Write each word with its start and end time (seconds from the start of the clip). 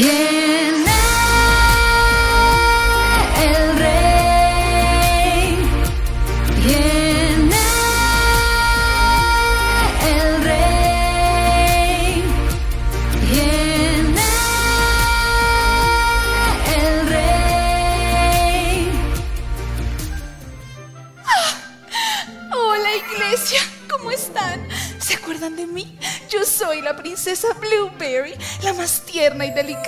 Viene 0.00 0.29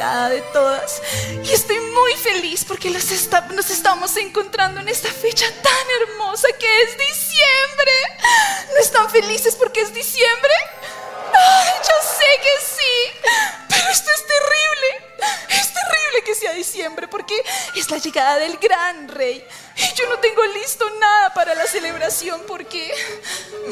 de 0.03 0.41
todas. 0.53 1.00
Y 1.45 1.53
estoy 1.53 1.79
muy 1.79 2.15
feliz 2.15 2.65
porque 2.65 2.91
nos 2.91 3.70
estamos 3.70 4.16
encontrando 4.16 4.80
en 4.80 4.88
esta 4.88 5.09
fecha 5.09 5.47
tan 5.62 5.87
hermosa 6.01 6.48
que 6.59 6.83
es 6.83 6.98
diciembre. 6.98 7.93
¿No 8.74 8.80
están 8.80 9.10
felices 9.10 9.55
porque 9.55 9.80
es 9.80 9.95
diciembre? 9.95 10.52
Ay, 11.33 11.73
yo 11.79 12.09
sé 12.19 12.24
que 12.43 12.66
sí, 12.66 13.29
pero 13.69 13.88
esto 13.91 14.10
es 14.10 14.24
terrible. 14.27 15.12
Es 15.51 15.73
terrible 15.73 16.24
que 16.27 16.34
sea 16.34 16.52
diciembre 16.52 17.07
porque 17.07 17.41
es 17.77 17.88
la 17.88 17.98
llegada 17.98 18.38
del 18.38 18.59
gran 18.59 19.07
rey. 19.09 19.46
Y 19.77 19.95
yo 19.95 20.09
no 20.09 20.19
tengo 20.19 20.45
listo 20.46 20.84
nada 20.98 21.32
para 21.32 21.55
la 21.55 21.66
celebración 21.66 22.43
porque 22.48 22.93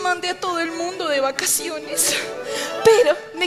mandé 0.02 0.30
a 0.30 0.38
todo 0.38 0.60
el 0.60 0.71
mundo 0.71 1.09
de 1.09 1.19
vacaciones. 1.19 2.15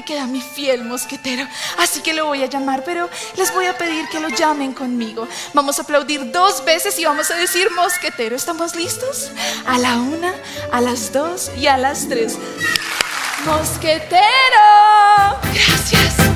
Queda 0.06 0.28
mi 0.28 0.42
fiel 0.42 0.84
mosquetero, 0.84 1.48
así 1.78 2.02
que 2.02 2.14
lo 2.14 2.26
voy 2.26 2.44
a 2.44 2.48
llamar, 2.48 2.84
pero 2.84 3.10
les 3.38 3.54
voy 3.54 3.68
a 3.68 3.78
pedir 3.78 4.08
que 4.10 4.20
lo 4.20 4.28
llamen 4.28 4.74
conmigo. 4.74 5.28
Vamos 5.54 5.80
a 5.80 5.84
aplaudir 5.84 6.32
dos 6.32 6.66
veces 6.66 7.00
y 7.00 7.06
vamos 7.06 7.32
a 7.32 7.36
decir 7.36 7.72
mosquetero. 7.72 8.36
¿Estamos 8.36 8.76
listos? 8.76 9.32
A 9.66 9.78
la 9.78 9.96
una, 9.96 10.34
a 10.72 10.82
las 10.82 11.14
dos 11.14 11.52
y 11.58 11.68
a 11.68 11.78
las 11.78 12.10
tres. 12.10 12.38
Mosquetero. 13.46 14.20
Gracias. 15.54 16.34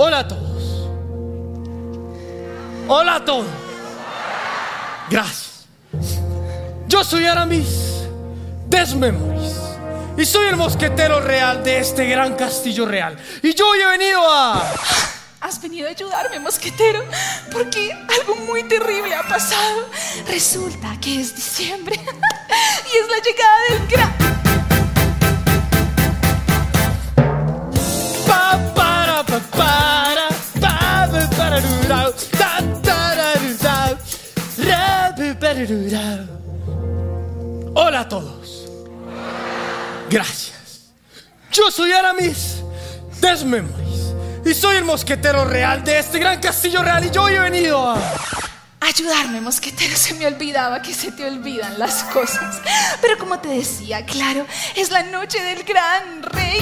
Hola 0.00 0.20
a 0.20 0.28
todos. 0.28 0.57
Hola 2.90 3.16
a 3.16 3.24
todos. 3.24 3.46
Gracias. 5.10 5.66
Yo 6.86 7.04
soy 7.04 7.26
Aramis 7.26 8.06
Desmemories 8.66 9.52
y 10.16 10.24
soy 10.24 10.46
el 10.46 10.56
mosquetero 10.56 11.20
real 11.20 11.62
de 11.62 11.80
este 11.80 12.06
gran 12.06 12.34
castillo 12.34 12.86
real. 12.86 13.18
Y 13.42 13.54
yo 13.54 13.68
hoy 13.68 13.80
he 13.80 13.86
venido 13.98 14.20
a... 14.26 14.72
Has 15.40 15.60
venido 15.60 15.86
a 15.86 15.90
ayudarme, 15.90 16.40
mosquetero, 16.40 17.04
porque 17.52 17.92
algo 17.92 18.36
muy 18.36 18.62
terrible 18.62 19.14
ha 19.14 19.22
pasado. 19.22 19.86
Resulta 20.26 20.96
que 20.98 21.20
es 21.20 21.36
diciembre 21.36 21.94
y 21.94 22.96
es 22.96 23.08
la 23.10 23.18
llegada 23.22 23.58
del 23.68 23.86
gran... 23.86 24.16
Pa, 28.26 28.58
para, 28.74 29.22
pa, 29.24 29.40
para, 29.50 30.28
pa, 30.58 31.87
Hola 37.74 38.00
a 38.00 38.08
todos. 38.08 38.68
Gracias. 40.08 40.92
Yo 41.50 41.68
soy 41.72 41.90
Aramis 41.90 42.62
Desmemories 43.20 44.14
y 44.44 44.54
soy 44.54 44.76
el 44.76 44.84
mosquetero 44.84 45.44
real 45.46 45.82
de 45.82 45.98
este 45.98 46.20
gran 46.20 46.38
castillo 46.40 46.80
real 46.84 47.04
y 47.06 47.10
yo 47.10 47.24
hoy 47.24 47.34
he 47.34 47.40
venido 47.40 47.90
a... 47.90 47.98
Ayudarme, 48.78 49.40
mosquetero, 49.40 49.96
se 49.96 50.14
me 50.14 50.28
olvidaba 50.28 50.80
que 50.80 50.94
se 50.94 51.10
te 51.10 51.26
olvidan 51.26 51.76
las 51.76 52.04
cosas. 52.04 52.60
Pero 53.00 53.18
como 53.18 53.40
te 53.40 53.48
decía, 53.48 54.06
claro, 54.06 54.46
es 54.76 54.92
la 54.92 55.02
noche 55.02 55.42
del 55.42 55.64
gran 55.64 56.22
rey. 56.22 56.60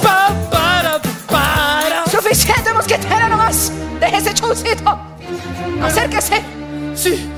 Pa, 0.00 0.32
para, 0.48 1.02
pa, 1.02 1.10
para. 1.28 2.06
Suficiente, 2.06 2.59
mosquetero, 2.90 3.28
nomás. 3.28 3.70
Deje 4.00 4.16
ese 4.16 4.34
chusito. 4.34 5.00
Acérquese. 5.82 6.42
Sí. 6.96 7.30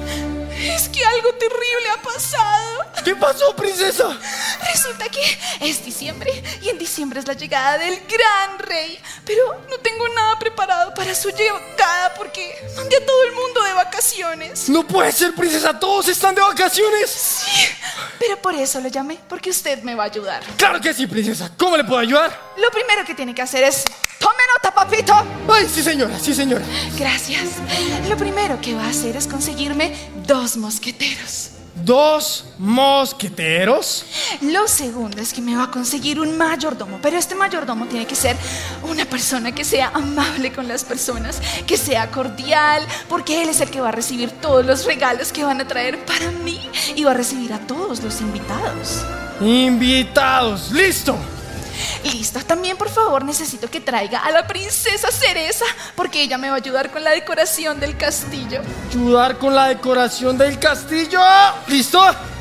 Es 0.63 0.89
que 0.89 1.05
algo 1.05 1.33
terrible 1.35 1.91
ha 1.93 2.01
pasado. 2.01 2.87
¿Qué 3.05 3.15
pasó, 3.17 3.55
princesa? 3.55 4.17
Resulta 4.73 5.09
que 5.09 5.21
es 5.61 5.85
diciembre 5.85 6.43
y 6.63 6.69
en 6.69 6.79
diciembre 6.79 7.21
es 7.21 7.27
la 7.27 7.35
llegada 7.35 7.79
del 7.79 8.01
gran 8.07 8.59
rey. 8.61 8.99
Pero 9.27 9.43
no 9.69 9.77
tengo 9.79 10.09
nada 10.09 10.39
preparado 10.39 10.95
para 10.95 11.15
su 11.15 11.29
llegada 11.31 12.15
porque 12.17 12.55
mandé 12.77 12.97
a 12.97 13.05
todo 13.05 13.25
el 13.25 13.33
mundo 13.33 13.63
de 13.63 13.73
vacaciones. 13.75 14.69
No 14.71 14.87
puede 14.87 15.13
ser, 15.13 15.35
princesa. 15.35 15.79
Todos 15.79 16.09
están 16.09 16.35
de 16.35 16.41
vacaciones. 16.41 17.11
Sí, 17.11 17.69
pero 18.19 18.41
por 18.41 18.55
eso 18.55 18.81
lo 18.81 18.89
llamé, 18.89 19.19
porque 19.29 19.51
usted 19.51 19.83
me 19.83 19.95
va 19.95 20.05
a 20.05 20.07
ayudar. 20.07 20.43
Claro 20.57 20.81
que 20.81 20.95
sí, 20.95 21.07
princesa. 21.07 21.51
¿Cómo 21.59 21.77
le 21.77 21.85
puedo 21.85 21.99
ayudar? 21.99 22.53
Lo 22.57 22.71
primero 22.71 23.05
que 23.05 23.15
tiene 23.15 23.35
que 23.35 23.43
hacer 23.43 23.65
es... 23.65 23.85
Papito. 24.71 25.15
Ay, 25.49 25.69
sí, 25.73 25.83
señora, 25.83 26.19
sí, 26.19 26.35
señora. 26.35 26.65
Gracias. 26.99 27.51
Lo 28.09 28.17
primero 28.17 28.61
que 28.61 28.75
va 28.75 28.85
a 28.85 28.89
hacer 28.89 29.17
es 29.17 29.27
conseguirme 29.27 29.95
dos 30.27 30.57
mosqueteros. 30.57 31.51
Dos 31.75 32.45
mosqueteros. 32.59 34.05
Lo 34.43 34.69
segundo 34.69 35.21
es 35.21 35.33
que 35.33 35.41
me 35.41 35.57
va 35.57 35.65
a 35.65 35.71
conseguir 35.71 36.21
un 36.21 36.37
mayordomo, 36.37 36.99
pero 37.01 37.17
este 37.17 37.35
mayordomo 37.35 37.87
tiene 37.87 38.07
que 38.07 38.15
ser 38.15 38.37
una 38.83 39.05
persona 39.05 39.53
que 39.53 39.65
sea 39.65 39.89
amable 39.89 40.53
con 40.53 40.69
las 40.69 40.85
personas, 40.85 41.41
que 41.67 41.77
sea 41.77 42.11
cordial, 42.11 42.87
porque 43.09 43.43
él 43.43 43.49
es 43.49 43.61
el 43.61 43.71
que 43.71 43.81
va 43.81 43.89
a 43.89 43.93
recibir 43.93 44.31
todos 44.31 44.65
los 44.67 44.85
regalos 44.85 45.33
que 45.33 45.45
van 45.45 45.61
a 45.61 45.67
traer 45.67 46.05
para 46.05 46.31
mí 46.31 46.61
y 46.95 47.05
va 47.05 47.13
a 47.13 47.15
recibir 47.15 47.53
a 47.53 47.59
todos 47.59 48.03
los 48.03 48.21
invitados. 48.21 49.05
Invitados. 49.41 50.71
Listo. 50.73 51.17
Listo, 52.05 52.41
también 52.45 52.77
por 52.77 52.89
favor 52.89 53.25
necesito 53.25 53.69
que 53.69 53.81
traiga 53.81 54.21
a 54.21 54.31
la 54.31 54.47
princesa 54.47 55.11
Cereza, 55.11 55.65
porque 55.95 56.23
ella 56.23 56.39
me 56.39 56.49
va 56.49 56.55
a 56.55 56.59
ayudar 56.59 56.91
con 56.91 57.05
la 57.05 57.11
decoración 57.11 57.81
del 57.81 57.97
castillo. 57.97 58.63
Ayudar 58.91 59.39
con 59.39 59.55
la 59.55 59.69
decoración 59.69 60.37
del 60.39 60.59
castillo. 60.59 61.21
¿Listo? 61.67 62.01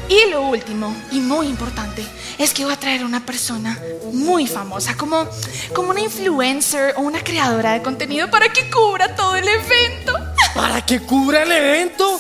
Y 0.10 0.30
lo 0.30 0.42
último, 0.42 0.94
y 1.12 1.22
muy 1.22 1.48
importante, 1.48 2.06
es 2.38 2.54
que 2.54 2.66
voy 2.66 2.74
a 2.74 2.78
traer 2.78 3.02
a 3.02 3.06
una 3.06 3.26
persona 3.26 3.80
muy 4.12 4.46
famosa, 4.46 4.98
como, 4.98 5.26
como 5.74 5.92
una 5.92 6.02
influencer 6.02 6.96
o 6.98 7.02
una 7.02 7.24
creadora 7.24 7.74
de 7.74 7.82
contenido 7.82 8.30
para 8.30 8.52
que 8.52 8.70
cubra 8.70 9.16
todo 9.16 9.38
el 9.38 9.48
evento. 9.48 10.14
¿Para 10.54 10.86
que 10.86 11.00
cubra 11.02 11.44
el 11.44 11.52
evento? 11.52 12.20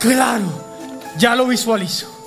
Claro. 0.00 0.70
Ya 1.18 1.34
lo 1.36 1.46
visualizo. 1.46 2.19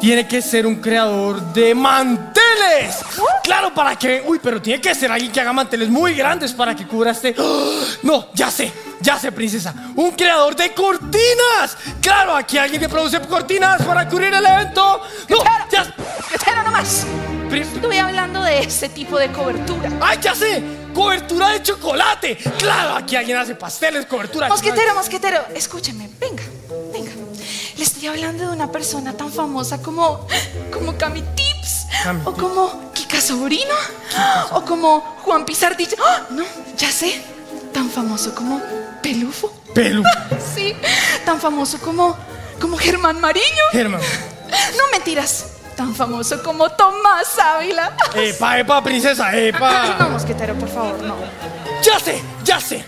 Tiene 0.00 0.26
que 0.26 0.40
ser 0.40 0.66
un 0.66 0.76
creador 0.76 1.40
de 1.52 1.74
manteles. 1.74 2.96
Claro, 3.42 3.74
para 3.74 3.96
que... 3.96 4.22
Uy, 4.26 4.40
pero 4.42 4.60
tiene 4.60 4.80
que 4.80 4.94
ser 4.94 5.12
alguien 5.12 5.30
que 5.30 5.40
haga 5.40 5.52
manteles 5.52 5.90
muy 5.90 6.14
grandes 6.14 6.52
para 6.52 6.74
que 6.74 6.86
cubra 6.86 7.10
este... 7.10 7.34
¡Ah! 7.38 7.84
No, 8.02 8.28
ya 8.32 8.50
sé, 8.50 8.72
ya 9.00 9.18
sé, 9.18 9.30
princesa. 9.30 9.74
Un 9.96 10.12
creador 10.12 10.56
de 10.56 10.72
cortinas. 10.72 11.76
Claro, 12.00 12.34
aquí 12.34 12.56
alguien 12.56 12.80
que 12.80 12.88
produce 12.88 13.20
cortinas 13.20 13.82
para 13.82 14.08
cubrir 14.08 14.32
el 14.32 14.44
evento. 14.44 15.02
No, 15.28 15.38
ya... 15.70 15.94
Espera 16.32 16.62
nomás. 16.62 17.06
Estuve 17.52 17.98
hablando 17.98 18.42
de 18.42 18.60
ese 18.60 18.88
tipo 18.88 19.18
de 19.18 19.30
cobertura. 19.32 19.90
¡Ay, 20.00 20.18
ya 20.22 20.34
sé! 20.34 20.62
¡Cobertura 20.94 21.50
de 21.50 21.62
chocolate! 21.62 22.36
¡Claro! 22.58 22.94
Aquí 22.96 23.16
alguien 23.16 23.36
hace 23.36 23.54
pasteles, 23.54 24.06
cobertura 24.06 24.46
de 24.46 24.50
Mosquetero, 24.50 24.94
mosquetero, 24.94 25.44
escúcheme, 25.54 26.08
venga. 26.18 26.42
Le 27.80 27.86
estoy 27.86 28.08
hablando 28.08 28.46
de 28.46 28.52
una 28.52 28.70
persona 28.70 29.14
tan 29.14 29.32
famosa 29.32 29.80
como, 29.80 30.26
como 30.70 30.98
Cami 30.98 31.22
Tips, 31.22 31.86
Cami 32.04 32.20
o 32.26 32.32
Tips. 32.32 32.42
como 32.42 32.92
Kika 32.92 33.22
Sobrino, 33.22 33.74
o 34.52 34.60
como 34.66 35.00
Juan 35.24 35.46
Pizardilla. 35.46 35.96
¡Ah! 36.06 36.26
No, 36.28 36.44
ya 36.76 36.90
sé, 36.92 37.22
tan 37.72 37.88
famoso 37.88 38.34
como 38.34 38.60
Pelufo. 39.02 39.50
Pelu. 39.74 40.02
Sí, 40.54 40.76
tan 41.24 41.40
famoso 41.40 41.78
como, 41.80 42.14
como 42.60 42.76
Germán 42.76 43.18
Mariño. 43.18 43.64
Germán. 43.72 44.02
No 44.76 44.82
mentiras, 44.92 45.46
tan 45.74 45.94
famoso 45.94 46.42
como 46.42 46.68
Tomás 46.72 47.38
Ávila. 47.38 47.96
Epa, 48.14 48.58
epa, 48.58 48.84
princesa, 48.84 49.32
No, 49.32 49.38
epa. 49.38 50.06
mosquetero, 50.10 50.54
por 50.56 50.68
favor, 50.68 51.02
no. 51.02 51.16
Ya 51.82 51.98
sé, 51.98 52.20
ya 52.44 52.60
sé. 52.60 52.84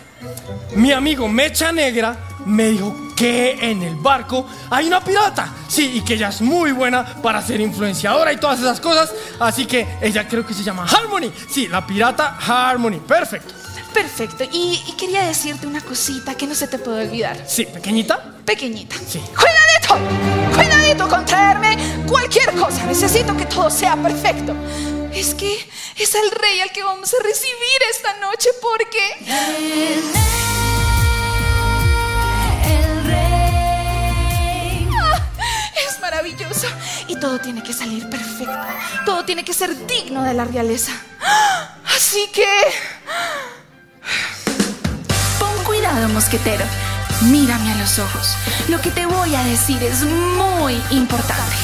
Mi 0.77 0.93
amigo 0.93 1.27
Mecha 1.29 1.73
Negra 1.73 2.15
me 2.45 2.67
dijo 2.69 2.95
que 3.23 3.71
en 3.71 3.81
el 3.85 3.95
barco 3.95 4.45
hay 4.69 4.89
una 4.89 5.01
pirata. 5.01 5.49
Sí, 5.69 5.93
y 5.95 6.01
que 6.01 6.15
ella 6.15 6.31
es 6.31 6.41
muy 6.41 6.73
buena 6.73 7.23
para 7.23 7.41
ser 7.41 7.61
influenciadora 7.61 8.33
y 8.33 8.37
todas 8.37 8.59
esas 8.59 8.81
cosas. 8.81 9.13
Así 9.39 9.65
que 9.65 9.87
ella 10.01 10.27
creo 10.27 10.45
que 10.45 10.53
se 10.53 10.65
llama 10.65 10.89
Harmony. 10.91 11.31
Sí, 11.49 11.69
la 11.69 11.87
pirata 11.87 12.37
Harmony. 12.41 12.99
Perfecto. 12.99 13.55
Perfecto. 13.95 14.43
Y, 14.51 14.83
y 14.89 14.93
quería 14.97 15.23
decirte 15.23 15.69
una 15.69 15.81
cosita 15.83 16.35
que 16.35 16.49
no 16.49 16.57
se 16.57 16.67
te 16.67 16.81
puede 16.81 17.07
olvidar. 17.07 17.45
Sí, 17.47 17.65
pequeñita. 17.65 18.35
Pequeñita. 18.45 18.97
Sí. 18.97 19.21
Cuidadito. 19.21 20.57
Cuidadito 20.57 21.09
con 21.09 21.25
traerme 21.25 21.79
cualquier 22.09 22.53
cosa. 22.57 22.85
Necesito 22.87 23.37
que 23.37 23.47
todo 23.47 23.71
sea 23.71 23.95
perfecto. 23.95 24.53
Es 25.15 25.37
que 25.37 25.65
es 25.97 26.15
el 26.17 26.29
rey 26.33 26.61
al 26.61 26.73
que 26.73 26.83
vamos 26.83 27.15
a 27.15 27.23
recibir 27.23 27.79
esta 27.89 28.19
noche 28.19 28.49
porque... 28.61 30.62
Y 37.09 37.17
todo 37.17 37.39
tiene 37.41 37.63
que 37.63 37.73
salir 37.73 38.09
perfecto. 38.09 38.53
Todo 39.05 39.25
tiene 39.25 39.45
que 39.45 39.53
ser 39.53 39.87
digno 39.87 40.23
de 40.23 40.35
la 40.35 40.45
realeza. 40.45 40.93
Así 41.97 42.29
que... 42.33 42.47
Pon 45.39 45.65
cuidado, 45.65 46.09
mosquetero. 46.11 46.65
Mírame 47.23 47.73
a 47.73 47.77
los 47.77 47.99
ojos. 47.99 48.37
Lo 48.69 48.81
que 48.81 48.91
te 48.91 49.07
voy 49.07 49.35
a 49.35 49.43
decir 49.45 49.83
es 49.83 50.03
muy 50.05 50.81
importante. 50.91 51.57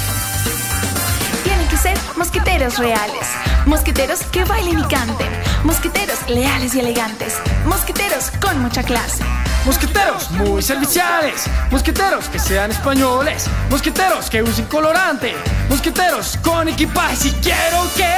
Tienen 1.44 1.69
que 1.69 1.76
ser 1.76 1.99
mosqueteros 2.16 2.78
reales. 2.78 3.26
Mosqueteros 3.66 4.20
que 4.32 4.44
bailen 4.44 4.81
y 4.81 4.84
canten. 4.84 5.28
Mosqueteros 5.64 6.28
leales 6.28 6.75
y 6.75 6.81
elegantes. 6.81 7.34
Mosqueteros 7.64 8.31
con 8.40 8.61
mucha 8.61 8.82
clase. 8.82 9.25
Mosqueteros 9.64 10.31
muy 10.31 10.62
serviciales. 10.62 11.44
Mosqueteros 11.70 12.28
que 12.28 12.38
sean 12.38 12.70
españoles. 12.70 13.46
Mosqueteros 13.70 14.31
que 14.31 14.43
usen 14.43 14.66
colorante. 14.66 15.34
Mosqueteros 15.69 16.38
con 16.43 16.69
equipaje. 16.69 17.28
Y 17.28 17.32
quiero 17.32 17.82
que 17.96 18.14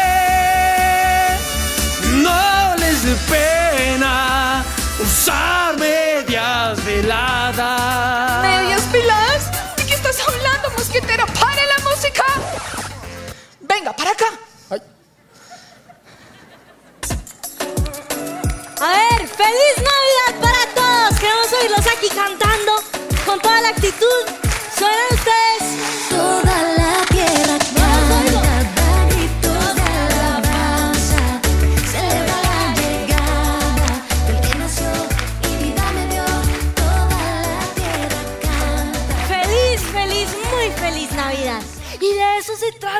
no 2.23 2.75
les 2.77 3.03
dé 3.05 3.15
pena 3.29 4.65
usar 5.01 5.77
medias 5.79 6.85
veladas. 6.85 8.43
¿Medias 8.43 8.83
pilas? 8.93 9.51
¿De 9.77 9.85
qué 9.87 9.95
estás 9.95 10.19
hablando, 10.27 10.71
mosquetero? 10.77 11.27
¡Pare 11.27 11.63
la 11.67 11.79
música! 11.89 12.25
Venga, 13.61 13.93
para 13.93 14.11
acá. 14.11 14.27
Ay, 14.71 14.81
A 18.81 18.89
ver, 18.89 19.29
feliz 19.29 19.77
Navidad 19.77 20.41
para 20.41 20.75
todos. 20.75 21.21
Oírlos 21.61 21.87
aquí 21.95 22.09
cantando 22.09 22.73
con 23.27 23.39
toda 23.41 23.61
la 23.61 23.69
actitud. 23.69 24.25
Suenan 24.77 25.07
ustedes. 25.11 26.09
Toda 26.09 26.63
la 26.77 26.80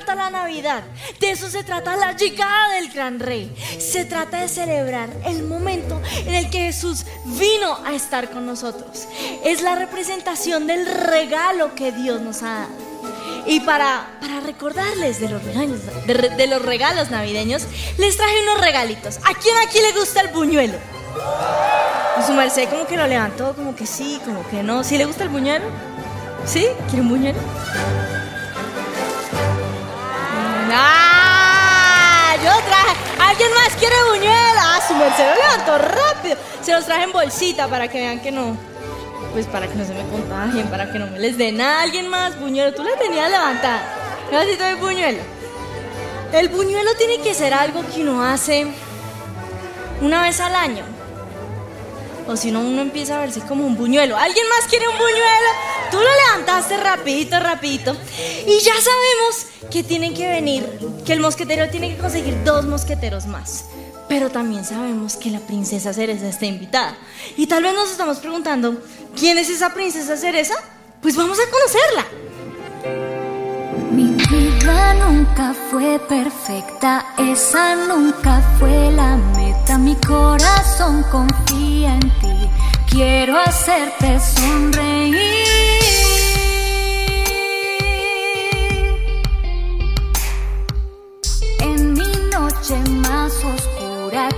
trata 0.01 0.15
la 0.15 0.31
Navidad. 0.31 0.83
De 1.19 1.31
eso 1.31 1.51
se 1.51 1.63
trata 1.63 1.97
la 1.97 2.17
llegada 2.17 2.75
del 2.75 2.91
gran 2.91 3.21
rey. 3.21 3.55
Se 3.79 4.05
trata 4.05 4.41
de 4.41 4.49
celebrar 4.49 5.11
el 5.27 5.43
momento 5.43 6.01
en 6.27 6.35
el 6.35 6.51
que 6.51 6.61
Jesús 6.61 7.05
vino 7.25 7.79
a 7.85 7.95
estar 7.95 8.31
con 8.31 8.47
nosotros. 8.47 9.07
Es 9.45 9.63
la 9.63 9.75
representación 9.77 10.67
del 10.67 10.87
regalo 10.87 11.75
que 11.75 11.93
Dios 11.93 12.21
nos 12.21 12.43
ha 12.43 12.61
dado. 12.61 12.91
Y 13.47 13.61
para, 13.61 14.19
para 14.21 14.41
recordarles 14.41 15.21
de 15.21 15.29
los, 15.29 15.43
regalos, 15.43 15.81
de, 16.07 16.15
de 16.15 16.47
los 16.47 16.63
regalos 16.63 17.11
navideños, 17.11 17.63
les 17.99 18.17
traje 18.17 18.43
unos 18.43 18.61
regalitos. 18.61 19.19
¿A 19.19 19.35
quién 19.35 19.57
aquí 19.67 19.81
le 19.81 19.93
gusta 19.99 20.21
el 20.23 20.29
buñuelo? 20.29 20.79
Y 22.19 22.23
su 22.23 22.33
merced 22.33 22.69
como 22.69 22.87
que 22.87 22.97
lo 22.97 23.07
levantó, 23.07 23.55
como 23.55 23.75
que 23.75 23.87
sí, 23.87 24.21
como 24.25 24.47
que 24.49 24.63
no. 24.63 24.85
¿Sí 24.85 24.97
le 24.99 25.05
gusta 25.05 25.25
el 25.25 25.31
buñuelo? 25.31 25.67
¿Sí? 26.47 26.67
¿Quiere 26.89 27.03
un 27.03 27.09
buñuelo? 27.09 27.39
¡Ah! 30.73 32.35
Yo 32.43 32.51
traje. 32.67 32.97
¿Alguien 33.19 33.51
más 33.55 33.75
quiere 33.79 33.95
buñuelo? 34.11 34.61
Ah, 34.61 34.81
su 34.87 34.95
merced 34.95 35.29
lo 35.29 35.35
levantó 35.35 35.79
rápido. 35.79 36.37
Se 36.63 36.73
los 36.73 36.85
traje 36.85 37.05
en 37.05 37.13
bolsita 37.13 37.69
para 37.69 37.89
que 37.89 37.99
vean 37.99 38.21
que 38.21 38.31
no. 38.31 38.57
Pues 39.33 39.47
para 39.47 39.69
que 39.69 39.75
no 39.75 39.85
se 39.85 39.95
me 39.95 40.03
contagien, 40.09 40.69
para 40.69 40.91
que 40.91 40.99
no 40.99 41.07
me 41.07 41.19
les 41.19 41.37
den 41.37 41.59
nada. 41.59 41.83
¿Alguien 41.83 42.09
más? 42.09 42.39
Buñuelo, 42.39 42.75
tú 42.75 42.83
la 42.83 42.97
tenías 42.99 43.31
levantada. 43.31 43.83
Necesito 44.31 44.65
el 44.65 44.77
buñuelo. 44.77 45.23
El 46.33 46.49
buñuelo 46.49 46.95
tiene 46.95 47.21
que 47.21 47.35
ser 47.35 47.53
algo 47.53 47.85
que 47.93 48.03
uno 48.03 48.25
hace 48.25 48.67
una 50.01 50.23
vez 50.23 50.41
al 50.41 50.55
año. 50.55 50.85
O 52.29 52.37
si 52.37 52.53
no, 52.53 52.61
uno 52.61 52.83
empieza 52.83 53.17
a 53.17 53.21
verse 53.21 53.41
como 53.41 53.67
un 53.67 53.77
buñuelo. 53.77 54.17
¿Alguien 54.17 54.49
más 54.49 54.69
quiere 54.69 54.87
un 54.89 54.97
buñuelo? 54.97 55.51
Tú 55.91 55.99
lo 55.99 56.05
levantaste 56.05 56.77
rapidito, 56.77 57.41
rapidito. 57.41 57.97
Y 58.47 58.59
ya 58.61 58.75
sabemos 58.75 59.71
que 59.71 59.83
tienen 59.83 60.15
que 60.15 60.29
venir, 60.29 60.67
que 61.05 61.13
el 61.13 61.21
mosquetero 61.21 61.69
tiene 61.69 61.95
que 61.95 62.01
conseguir 62.01 62.43
dos 62.45 62.65
mosqueteros 62.67 63.27
más. 63.27 63.65
Pero 64.09 64.31
también 64.31 64.65
sabemos 64.65 65.17
que 65.17 65.31
la 65.31 65.41
princesa 65.41 65.93
Cereza 65.93 66.29
está 66.29 66.47
invitada. 66.47 66.97
Y 67.37 67.47
tal 67.47 67.63
vez 67.63 67.75
nos 67.75 67.91
estamos 67.91 68.19
preguntando, 68.19 68.83
¿quién 69.19 69.39
es 69.39 69.51
esa 69.51 69.73
princesa 69.73 70.17
Cereza? 70.17 70.55
Pues 71.01 71.17
vamos 71.17 71.39
a 71.39 71.51
conocerla. 71.51 72.31
Mi 73.91 74.13
vida 74.31 74.95
nunca 74.95 75.55
fue 75.71 75.99
perfecta, 75.99 77.15
esa 77.19 77.75
nunca 77.75 78.41
fue 78.59 78.91
la 78.93 79.17
meta. 79.17 79.79
Mi 79.79 79.97
corazón 79.97 81.05
confía 81.11 81.95
en 81.95 82.01
ti, 82.21 82.51
quiero 82.89 83.39
hacerte 83.39 84.19
sonreír. 84.21 85.70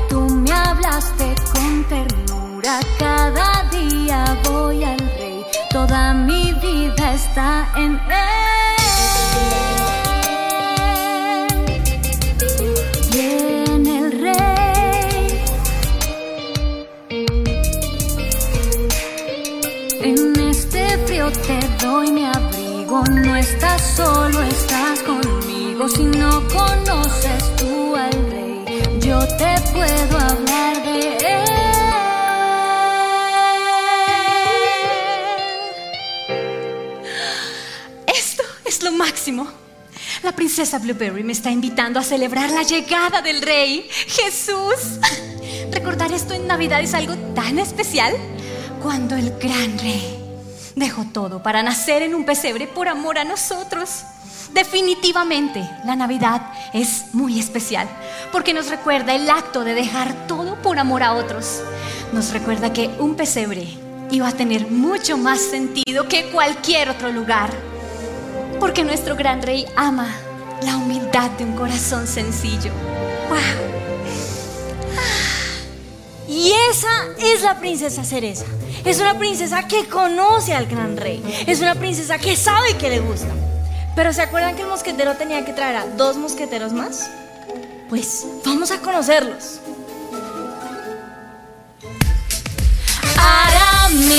Tú 0.08 0.20
me 0.20 0.52
hablaste 0.52 1.34
con 1.52 1.84
ternura. 1.84 2.80
Cada 2.98 3.64
día 3.70 4.38
voy 4.48 4.84
al 4.84 4.98
rey, 5.18 5.44
toda 5.70 6.14
mi 6.14 6.52
vida 6.52 7.14
está 7.14 7.68
en 7.76 8.00
él. 8.10 8.42
Y 13.12 13.18
en 13.70 13.86
el 13.86 14.12
rey. 14.26 15.44
En 20.02 20.40
este 20.50 20.98
frío 21.06 21.30
te 21.32 21.58
doy 21.84 22.10
mi 22.12 22.24
abrigo, 22.24 23.02
no 23.10 23.36
estás 23.36 23.82
solo, 23.96 24.42
estás 24.42 25.02
conmigo. 25.02 25.88
Si 25.88 26.04
no 26.04 26.30
conoces 26.48 27.56
tú 27.56 27.81
yo 29.04 29.18
te 29.36 29.54
puedo 29.72 30.18
hablar 30.18 30.82
de 30.84 31.16
él. 31.16 31.48
Esto 38.06 38.42
es 38.64 38.82
lo 38.82 38.92
máximo. 38.92 39.48
La 40.22 40.32
princesa 40.32 40.78
Blueberry 40.78 41.24
me 41.24 41.32
está 41.32 41.50
invitando 41.50 41.98
a 41.98 42.04
celebrar 42.04 42.50
la 42.50 42.62
llegada 42.62 43.22
del 43.22 43.42
rey 43.42 43.88
Jesús. 43.90 45.00
Recordar 45.72 46.12
esto 46.12 46.34
en 46.34 46.46
Navidad 46.46 46.80
es 46.80 46.94
algo 46.94 47.16
tan 47.34 47.58
especial 47.58 48.14
cuando 48.80 49.16
el 49.16 49.30
gran 49.38 49.78
rey 49.78 50.18
dejó 50.76 51.06
todo 51.12 51.42
para 51.42 51.62
nacer 51.62 52.02
en 52.02 52.14
un 52.14 52.24
pesebre 52.24 52.68
por 52.68 52.88
amor 52.88 53.18
a 53.18 53.24
nosotros. 53.24 54.04
Definitivamente 54.52 55.66
la 55.84 55.96
Navidad 55.96 56.42
es 56.74 57.14
muy 57.14 57.38
especial 57.38 57.88
porque 58.30 58.52
nos 58.52 58.68
recuerda 58.68 59.14
el 59.14 59.28
acto 59.30 59.64
de 59.64 59.74
dejar 59.74 60.26
todo 60.26 60.60
por 60.60 60.78
amor 60.78 61.02
a 61.02 61.14
otros. 61.14 61.62
Nos 62.12 62.32
recuerda 62.32 62.72
que 62.72 62.90
un 62.98 63.14
pesebre 63.14 63.66
iba 64.10 64.28
a 64.28 64.32
tener 64.32 64.70
mucho 64.70 65.16
más 65.16 65.40
sentido 65.40 66.06
que 66.06 66.30
cualquier 66.30 66.90
otro 66.90 67.10
lugar. 67.10 67.50
Porque 68.60 68.84
nuestro 68.84 69.16
gran 69.16 69.40
rey 69.40 69.66
ama 69.74 70.08
la 70.62 70.76
humildad 70.76 71.30
de 71.32 71.44
un 71.44 71.56
corazón 71.56 72.06
sencillo. 72.06 72.70
¡Wow! 73.28 73.38
Y 76.28 76.52
esa 76.70 76.88
es 77.18 77.42
la 77.42 77.58
princesa 77.58 78.04
Cereza. 78.04 78.44
Es 78.84 79.00
una 79.00 79.18
princesa 79.18 79.66
que 79.66 79.86
conoce 79.86 80.54
al 80.54 80.66
gran 80.66 80.96
rey. 80.96 81.22
Es 81.46 81.60
una 81.60 81.74
princesa 81.74 82.18
que 82.18 82.36
sabe 82.36 82.76
que 82.76 82.90
le 82.90 83.00
gusta. 83.00 83.28
Pero 83.94 84.12
¿se 84.12 84.22
acuerdan 84.22 84.56
que 84.56 84.62
el 84.62 84.68
mosquetero 84.68 85.14
tenía 85.16 85.44
que 85.44 85.52
traer 85.52 85.76
a 85.76 85.86
dos 85.86 86.16
mosqueteros 86.16 86.72
más? 86.72 87.10
Pues 87.88 88.26
vamos 88.44 88.70
a 88.70 88.78
conocerlos. 88.78 89.60
Aramis, 93.18 94.16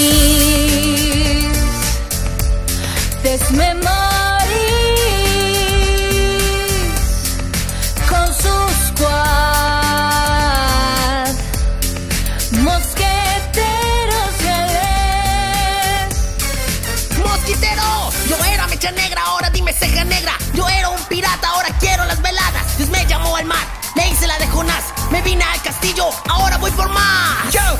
Desmemoris, 3.24 4.23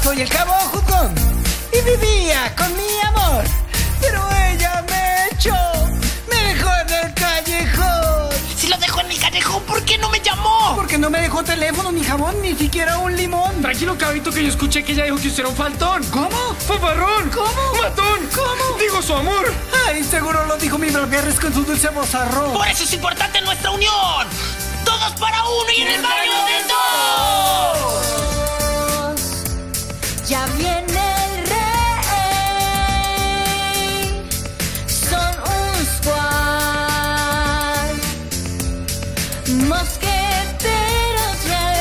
soy 0.04 0.22
el 0.22 0.30
cabo 0.30 0.52
Jugón 0.74 1.16
y 1.72 1.82
vivía 1.82 2.54
con 2.58 2.76
mi 2.76 3.00
amor. 3.08 3.44
Pero 4.02 4.22
ella 4.52 4.84
me 4.90 5.30
echó, 5.32 5.56
me 6.30 6.36
dejó 6.54 6.70
en 6.82 6.94
el 7.06 7.14
callejón. 7.14 8.30
Si 8.58 8.68
lo 8.68 8.78
dejo 8.78 9.00
en 9.00 9.12
el 9.12 9.18
callejón, 9.20 9.64
¿por 9.64 9.82
qué 9.86 9.98
no 9.98 10.10
me 10.10 10.20
llamó? 10.20 10.74
Porque 10.76 10.98
no 10.98 11.10
me 11.10 11.22
dejó 11.22 11.42
teléfono, 11.44 11.90
ni 11.94 12.04
jabón, 12.04 12.42
ni 12.42 12.54
siquiera 12.54 12.98
un 12.98 13.16
limón. 13.16 13.62
Tranquilo, 13.62 13.98
cabito, 13.98 14.30
que 14.30 14.44
yo 14.44 14.50
escuché 14.50 14.84
que 14.84 14.92
ella 14.92 15.06
dijo 15.06 15.18
que 15.18 15.30
usted 15.30 15.40
era 15.40 15.50
un 15.50 15.56
faltón. 15.56 16.04
¿Cómo? 16.12 16.54
¡Fafarrón! 16.68 17.30
¿Cómo? 17.30 17.74
¡Matón! 17.82 18.30
¿Cómo? 18.36 18.78
Digo 18.78 19.02
su 19.02 19.14
amor. 19.14 19.54
Ay, 19.88 20.04
seguro 20.04 20.46
lo 20.46 20.58
dijo 20.58 20.78
mi 20.78 20.90
Blackberry 20.90 21.34
con 21.36 21.54
su 21.54 21.64
dulce 21.64 21.88
bozarrón. 21.90 22.52
Por 22.52 22.68
eso 22.68 22.84
es 22.84 22.92
importante 22.92 23.40
nuestra 23.40 23.72
unión. 23.72 24.28
Todos 24.84 25.14
para 25.14 25.44
uno 25.44 25.72
y 25.78 25.82
en 25.82 25.88
el 25.88 26.02
baño 26.02 26.46
de 26.46 26.64
dos. 26.68 28.03
Ya 30.34 30.46
viene 30.58 31.06
el 31.26 31.34
rey. 31.46 31.62
Son 34.88 35.34
un 35.58 35.74
squad. 35.94 37.94
Mosqueteros 39.70 41.38
reales. 41.46 41.78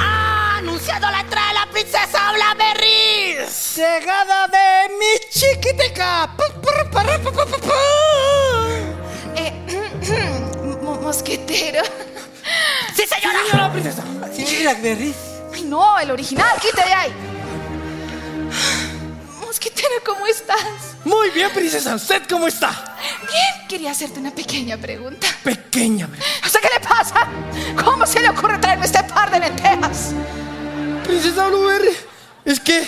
¡Ha 0.00 0.12
anunciado 0.58 1.06
la 1.12 1.20
entrada 1.20 1.46
de 1.46 1.54
la 1.54 1.66
princesa 1.70 2.32
Blackberry! 2.32 3.36
Llegada 3.76 4.48
de 4.48 4.88
mi 4.98 5.12
chiquiteca. 5.30 6.28
Pa, 6.36 6.46
pa, 6.60 6.72
pa, 6.90 7.02
mosquetero. 11.10 11.82
¡Sí, 12.94 13.02
señora! 13.04 13.38
Señora 13.50 13.72
princesa. 13.72 14.04
Sí, 14.32 14.58
Blackberry. 14.62 15.12
Ay, 15.52 15.62
no, 15.64 15.98
el 15.98 16.10
original, 16.12 16.56
quítate 16.60 16.88
de 16.88 16.94
ahí. 16.94 17.12
Mosquetero, 19.40 19.88
¿cómo 20.06 20.24
estás? 20.28 20.64
Muy 21.04 21.30
bien, 21.30 21.50
princesa. 21.50 21.96
¿Usted 21.96 22.22
cómo 22.28 22.46
está? 22.46 22.96
Bien, 23.22 23.68
quería 23.68 23.90
hacerte 23.90 24.20
una 24.20 24.30
pequeña 24.30 24.76
pregunta. 24.76 25.26
Pequeña, 25.42 26.06
princesa. 26.06 26.46
¿O 26.46 26.48
sea, 26.48 26.60
qué 26.60 26.68
le 26.74 26.88
pasa? 26.88 27.28
¿Cómo 27.84 28.06
se 28.06 28.20
le 28.20 28.28
ocurre 28.28 28.58
traerme 28.58 28.86
este 28.86 29.02
par 29.02 29.32
de 29.32 29.40
lentejas? 29.40 30.12
Princesa 31.02 31.48
Blueberry, 31.48 31.96
es 32.44 32.60
que 32.60 32.86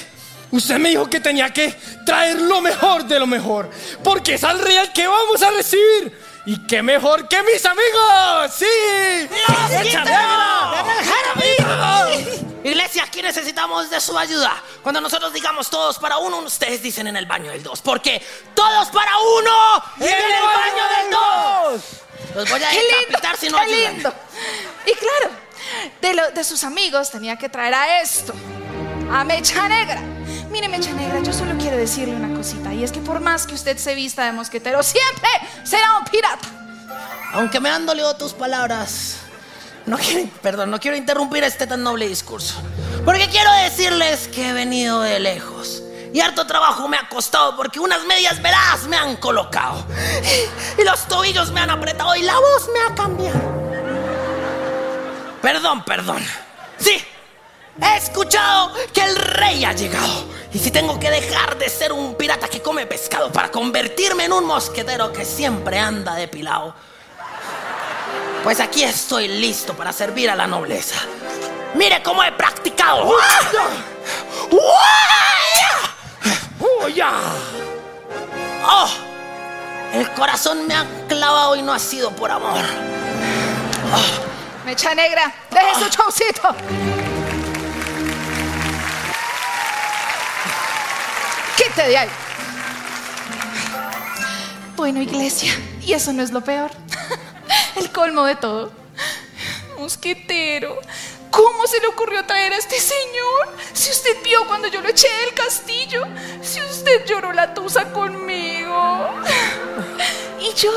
usted 0.52 0.78
me 0.78 0.90
dijo 0.90 1.10
que 1.10 1.18
tenía 1.18 1.52
que 1.52 1.74
traer 2.06 2.40
lo 2.40 2.60
mejor 2.60 3.04
de 3.04 3.18
lo 3.18 3.26
mejor, 3.26 3.68
porque 4.04 4.34
es 4.34 4.44
al 4.44 4.60
rey 4.60 4.76
al 4.76 4.92
que 4.92 5.08
vamos 5.08 5.42
a 5.42 5.50
recibir. 5.50 6.21
Y 6.44 6.58
qué 6.66 6.82
mejor 6.82 7.28
que 7.28 7.40
mis 7.44 7.64
amigos, 7.64 8.52
sí. 8.56 9.28
¡Echa 9.80 10.04
negra! 10.04 10.84
Iglesia, 12.64 13.04
aquí 13.04 13.22
necesitamos 13.22 13.90
de 13.90 14.00
su 14.00 14.16
ayuda. 14.18 14.60
Cuando 14.82 15.00
nosotros 15.00 15.32
digamos 15.32 15.68
todos 15.70 15.98
para 15.98 16.18
uno, 16.18 16.38
ustedes 16.38 16.82
dicen 16.82 17.06
en 17.06 17.16
el 17.16 17.26
baño 17.26 17.50
del 17.50 17.62
dos. 17.62 17.80
Porque 17.80 18.24
todos 18.54 18.88
para 18.90 19.12
uno 19.18 19.84
y 20.00 20.04
en 20.04 20.12
el 20.12 20.42
baño 20.42 20.88
del 20.96 21.10
dos. 21.10 21.82
Los 22.34 22.48
voy 22.50 22.62
a 22.62 22.68
decapitar 22.70 23.36
si 23.36 23.48
no 23.48 23.58
¡Qué 23.58 23.64
ayudan. 23.64 23.94
lindo! 23.94 24.14
Y 24.86 24.92
claro, 24.94 25.30
de, 26.00 26.14
lo- 26.14 26.30
de 26.30 26.44
sus 26.44 26.64
amigos 26.64 27.10
tenía 27.10 27.36
que 27.36 27.48
traer 27.48 27.74
a 27.74 28.00
esto, 28.00 28.32
a 29.12 29.22
Mecha 29.24 29.68
Negra. 29.68 30.00
Mire, 30.52 30.68
Mecha 30.68 30.92
Negra, 30.92 31.20
yo 31.22 31.32
solo 31.32 31.54
quiero 31.58 31.78
decirle 31.78 32.14
una 32.14 32.36
cosita, 32.36 32.74
y 32.74 32.84
es 32.84 32.92
que 32.92 33.00
por 33.00 33.20
más 33.20 33.46
que 33.46 33.54
usted 33.54 33.78
se 33.78 33.94
vista 33.94 34.26
de 34.26 34.32
mosquetero, 34.32 34.82
siempre 34.82 35.30
será 35.64 35.96
un 35.96 36.04
pirata. 36.04 36.46
Aunque 37.32 37.58
me 37.58 37.70
han 37.70 37.86
dolido 37.86 38.14
tus 38.16 38.34
palabras, 38.34 39.16
no 39.86 39.96
quiero, 39.96 40.28
perdón, 40.42 40.70
no 40.70 40.78
quiero 40.78 40.98
interrumpir 40.98 41.42
este 41.42 41.66
tan 41.66 41.82
noble 41.82 42.06
discurso. 42.06 42.60
Porque 43.02 43.28
quiero 43.30 43.50
decirles 43.64 44.28
que 44.28 44.50
he 44.50 44.52
venido 44.52 45.00
de 45.00 45.20
lejos. 45.20 45.82
Y 46.12 46.20
harto 46.20 46.46
trabajo 46.46 46.86
me 46.86 46.98
ha 46.98 47.08
costado 47.08 47.56
porque 47.56 47.80
unas 47.80 48.04
medias 48.04 48.42
veladas 48.42 48.84
me 48.84 48.98
han 48.98 49.16
colocado. 49.16 49.86
Y 50.78 50.84
los 50.84 51.08
tobillos 51.08 51.50
me 51.50 51.60
han 51.60 51.70
apretado 51.70 52.14
y 52.14 52.20
la 52.20 52.34
voz 52.34 52.68
me 52.74 52.80
ha 52.80 52.94
cambiado. 52.94 53.40
Perdón, 55.40 55.82
perdón. 55.86 56.22
Sí, 56.78 57.02
he 57.80 57.96
escuchado 57.96 58.72
que 58.92 59.02
el 59.02 59.16
rey 59.16 59.64
ha 59.64 59.72
llegado. 59.72 60.26
Y 60.52 60.58
si 60.58 60.70
tengo 60.70 60.98
que 60.98 61.10
dejar 61.10 61.56
de 61.58 61.68
ser 61.68 61.92
un 61.92 62.14
pirata 62.14 62.48
que 62.48 62.60
come 62.60 62.86
pescado 62.86 63.32
para 63.32 63.50
convertirme 63.50 64.24
en 64.24 64.32
un 64.32 64.44
mosquetero 64.44 65.12
que 65.12 65.24
siempre 65.24 65.78
anda 65.78 66.14
depilado, 66.14 66.74
pues 68.44 68.60
aquí 68.60 68.82
estoy 68.82 69.28
listo 69.28 69.74
para 69.74 69.92
servir 69.92 70.28
a 70.28 70.36
la 70.36 70.46
nobleza. 70.46 70.96
Mire 71.74 72.02
cómo 72.02 72.22
he 72.22 72.32
practicado. 72.32 73.06
¡Oh! 73.06 73.18
¡Oh! 78.64 78.88
El 79.94 80.10
corazón 80.12 80.66
me 80.66 80.74
ha 80.74 80.86
clavado 81.08 81.56
y 81.56 81.62
no 81.62 81.72
ha 81.72 81.78
sido 81.78 82.10
por 82.10 82.30
amor. 82.30 82.60
Mecha 84.64 84.94
Negra, 84.94 85.32
deje 85.50 85.74
su 85.74 85.88
showcito. 85.90 86.54
Quite 91.56 91.88
de 91.88 91.98
ahí. 91.98 92.08
Bueno, 94.76 95.02
iglesia, 95.02 95.52
y 95.80 95.92
eso 95.92 96.12
no 96.12 96.22
es 96.22 96.30
lo 96.30 96.42
peor. 96.42 96.70
El 97.76 97.90
colmo 97.90 98.24
de 98.24 98.36
todo. 98.36 98.72
Mosquetero, 99.78 100.78
¿cómo 101.30 101.66
se 101.66 101.80
le 101.80 101.88
ocurrió 101.88 102.24
traer 102.24 102.52
a 102.52 102.56
este 102.56 102.78
señor? 102.78 103.56
Si 103.72 103.90
usted 103.90 104.22
vio 104.22 104.46
cuando 104.46 104.68
yo 104.68 104.80
lo 104.80 104.88
eché 104.88 105.08
del 105.24 105.34
castillo, 105.34 106.06
si 106.40 106.60
usted 106.60 107.04
lloró 107.06 107.32
la 107.32 107.52
tusa 107.52 107.92
conmigo. 107.92 109.10
Y 110.40 110.52
yo, 110.54 110.72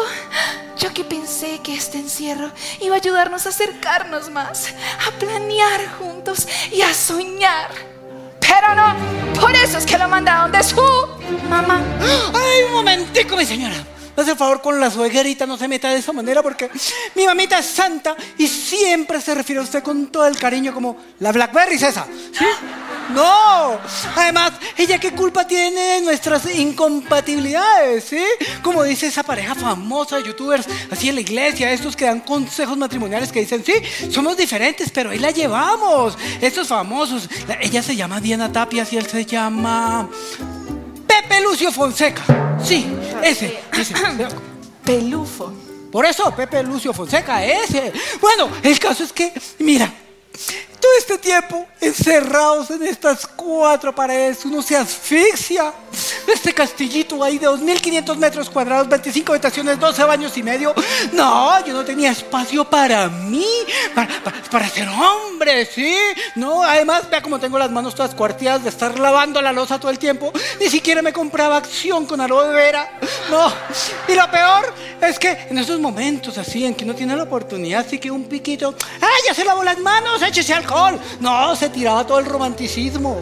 yo 0.86 0.94
que 0.94 1.04
pensé 1.04 1.60
que 1.64 1.74
este 1.74 1.98
encierro 1.98 2.52
iba 2.80 2.94
a 2.96 2.98
ayudarnos 3.00 3.48
a 3.48 3.50
acercarnos 3.50 4.30
más, 4.30 4.68
a 5.08 5.12
planear 5.18 5.88
juntos 5.98 6.48
y 6.72 6.82
a 6.82 6.94
soñar. 6.94 7.72
Pero 8.40 8.76
no, 8.76 9.42
por 9.42 9.56
eso 9.56 9.80
es 9.80 9.86
que 9.86 9.98
lo 9.98 10.08
mandaron 10.08 10.52
de 10.52 10.62
su 10.62 10.76
mamá. 11.50 11.82
Ay, 12.34 12.64
un 12.68 12.74
momentico, 12.74 13.36
mi 13.36 13.46
señora. 13.46 13.76
Hace 14.16 14.32
el 14.32 14.38
favor 14.38 14.62
con 14.62 14.80
la 14.80 14.92
suegrita, 14.92 15.48
no 15.48 15.58
se 15.58 15.68
meta 15.68 15.90
de 15.90 15.98
esa 15.98 16.14
manera 16.14 16.44
porque 16.44 16.70
mi 17.16 17.26
mamita 17.26 17.58
es 17.58 17.66
santa 17.66 18.16
y 18.38 18.48
siempre 18.48 19.20
se 19.20 19.34
refiere 19.34 19.62
a 19.62 19.64
usted 19.64 19.82
con 19.82 20.08
todo 20.08 20.28
el 20.28 20.38
cariño 20.38 20.72
como 20.72 20.98
la 21.20 21.32
Blackberry 21.32 21.76
esa. 21.76 22.06
¿Sí? 22.32 22.46
No. 23.14 23.80
Además, 24.16 24.54
ella 24.78 24.98
qué 25.00 25.12
culpa 25.12 25.46
tiene 25.48 25.80
de 25.80 26.02
nuestras 26.02 26.46
incompatibilidades, 26.56 28.04
¿sí? 28.06 28.24
Como 28.64 28.84
dice 28.84 29.08
esa 29.08 29.24
pareja 29.24 29.56
famosa 29.56 30.18
de 30.18 30.24
youtubers, 30.24 30.66
así 30.92 31.10
en 31.10 31.16
la 31.16 31.22
iglesia, 31.22 31.72
estos 31.72 31.96
que 31.96 32.06
dan 32.06 32.22
consejos 32.22 32.78
matrimoniales 32.78 33.32
que 33.32 33.42
dicen, 33.42 33.64
sí, 33.66 33.74
somos 34.12 34.36
diferentes, 34.38 34.90
pero 34.92 35.12
ahí 35.12 35.20
la 35.20 35.32
llevamos. 35.32 36.18
Estos 36.42 36.68
famosos. 36.68 37.30
La- 37.48 37.60
ella 37.62 37.82
se 37.84 37.96
llama 37.96 38.20
Diana 38.20 38.52
Tapias 38.52 38.92
y 38.94 38.98
él 38.98 39.06
se 39.08 39.26
llama... 39.26 40.10
Pepe 41.08 41.42
Lucio 41.42 41.72
Fonseca. 41.72 42.24
Sí, 42.64 42.86
ese, 43.24 43.60
ese. 43.78 43.94
Pelufo. 44.84 45.54
Por 45.92 46.06
eso, 46.06 46.30
Pepe 46.36 46.62
Lucio 46.64 46.94
Fonseca, 46.94 47.44
ese. 47.46 47.94
Bueno, 48.20 48.50
el 48.64 48.78
caso 48.80 49.04
es 49.04 49.14
que, 49.14 49.32
mira, 49.60 49.92
todo 50.86 50.98
este 51.00 51.18
tiempo 51.18 51.66
encerrados 51.82 52.70
en 52.70 52.84
estas 52.84 53.26
cuatro 53.26 53.94
paredes, 53.94 54.46
uno 54.46 54.62
se 54.62 54.76
asfixia. 54.78 55.74
Este 56.32 56.54
castillito 56.54 57.24
ahí 57.24 57.38
de 57.40 57.48
2.500 57.48 58.16
metros 58.18 58.50
cuadrados, 58.50 58.88
25 58.90 59.32
habitaciones, 59.32 59.80
12 59.80 60.04
baños 60.04 60.38
y 60.38 60.44
medio. 60.44 60.74
No, 61.14 61.64
yo 61.66 61.74
no 61.74 61.84
tenía 61.86 62.12
espacio 62.12 62.66
para 62.66 63.08
mí, 63.08 63.48
para, 63.96 64.08
para- 64.52 64.70
ser 64.70 64.88
hombre, 64.90 65.66
¿sí? 65.66 65.96
No, 66.36 66.62
además, 66.64 67.10
vea 67.10 67.22
cómo 67.22 67.40
tengo 67.40 67.58
las 67.58 67.72
manos 67.72 67.96
todas 67.96 68.14
cuarteadas 68.14 68.64
de 68.64 68.70
estar 68.70 68.98
lavando 69.00 69.42
la 69.42 69.54
losa 69.54 69.80
todo 69.80 69.92
el 69.92 70.00
tiempo. 70.00 70.32
Ni 70.60 70.70
siquiera 70.70 71.02
me 71.02 71.14
compraba 71.14 71.58
acción 71.58 72.06
con 72.06 72.20
aloe 72.20 72.52
vera. 72.52 73.00
No, 73.30 73.52
y 74.08 74.14
lo 74.16 74.30
peor 74.30 74.74
es 75.02 75.18
que 75.20 75.48
en 75.50 75.58
esos 75.58 75.80
momentos 75.80 76.38
así, 76.38 76.66
en 76.66 76.76
que 76.76 76.84
no 76.86 76.94
tiene 76.94 77.16
la 77.16 77.24
oportunidad, 77.24 77.86
así 77.86 78.00
que 78.00 78.12
un 78.12 78.26
piquito, 78.26 78.76
¡ah, 79.02 79.08
ya 79.28 79.34
se 79.34 79.46
lavó 79.46 79.64
las 79.64 79.78
manos, 79.80 80.22
échese 80.22 80.54
alcohol! 80.54 80.75
No, 81.20 81.56
se 81.56 81.70
tiraba 81.70 82.06
todo 82.06 82.20
el 82.20 82.26
romanticismo. 82.26 83.18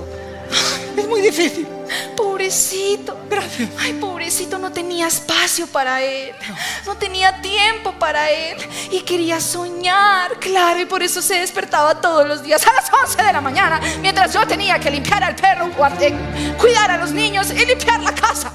Es 0.98 1.08
muy 1.08 1.22
difícil. 1.22 1.68
Pobrecito. 2.16 3.18
Gracias. 3.30 3.70
Ay, 3.80 3.94
pobrecito, 3.94 4.58
no 4.58 4.72
tenía 4.72 5.08
espacio 5.08 5.68
para 5.68 6.02
él. 6.02 6.34
No 6.86 6.96
tenía 6.98 7.42
tiempo 7.42 7.92
para 8.00 8.30
él. 8.30 8.58
Y 8.92 9.02
quería 9.02 9.40
soñar. 9.40 10.40
Claro, 10.40 10.80
y 10.80 10.86
por 10.86 11.04
eso 11.04 11.22
se 11.22 11.36
despertaba 11.36 12.02
todos 12.02 12.28
los 12.28 12.44
días 12.44 12.66
a 12.66 12.74
las 12.74 12.92
11 12.92 13.24
de 13.24 13.34
la 13.34 13.42
mañana. 13.42 13.80
Mientras 14.02 14.34
yo 14.34 14.46
tenía 14.48 14.80
que 14.80 14.90
limpiar 14.90 15.24
al 15.24 15.36
perro, 15.36 15.70
cuidar 16.58 16.92
a 16.92 16.98
los 16.98 17.12
niños 17.12 17.52
y 17.52 17.66
limpiar 17.66 18.02
la 18.02 18.14
casa. 18.14 18.52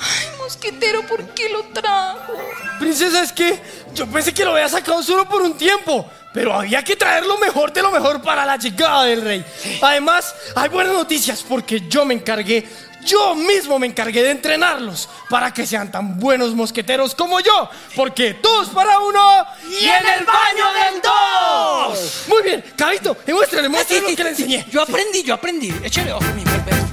Ay, 0.00 0.27
mosquetero, 0.48 1.02
¿por 1.02 1.22
qué 1.34 1.50
lo 1.50 1.62
trajo? 1.64 2.32
Princesa, 2.78 3.22
es 3.22 3.32
que 3.32 3.60
yo 3.92 4.06
pensé 4.06 4.32
que 4.32 4.46
lo 4.46 4.52
había 4.52 4.66
sacado 4.66 5.02
solo 5.02 5.28
por 5.28 5.42
un 5.42 5.58
tiempo, 5.58 6.08
pero 6.32 6.54
había 6.54 6.82
que 6.82 6.96
traer 6.96 7.26
lo 7.26 7.36
mejor 7.36 7.70
de 7.70 7.82
lo 7.82 7.90
mejor 7.90 8.22
para 8.22 8.46
la 8.46 8.56
llegada 8.56 9.04
del 9.04 9.20
rey. 9.20 9.44
Además, 9.82 10.34
hay 10.54 10.70
buenas 10.70 10.94
noticias 10.94 11.44
porque 11.46 11.82
yo 11.86 12.06
me 12.06 12.14
encargué, 12.14 12.66
yo 13.04 13.34
mismo 13.34 13.78
me 13.78 13.88
encargué 13.88 14.22
de 14.22 14.30
entrenarlos 14.30 15.10
para 15.28 15.52
que 15.52 15.66
sean 15.66 15.92
tan 15.92 16.18
buenos 16.18 16.54
mosqueteros 16.54 17.14
como 17.14 17.40
yo, 17.40 17.68
porque 17.94 18.32
todos 18.32 18.70
para 18.70 19.00
uno 19.00 19.46
y 19.68 19.84
en 19.84 20.06
el 20.18 20.24
baño 20.24 20.64
del 20.72 21.02
dos. 21.02 22.24
Muy 22.26 22.42
bien, 22.42 22.64
Cabito, 22.74 23.14
muéstrale, 23.26 23.68
muéstrale 23.68 24.00
lo 24.00 24.16
que 24.16 24.24
le 24.24 24.30
enseñé. 24.30 24.66
Yo 24.70 24.80
aprendí, 24.80 25.22
yo 25.24 25.34
aprendí. 25.34 25.74
Échale 25.84 26.10
ojo 26.10 26.24
mi 26.34 26.42
bebé. 26.42 26.87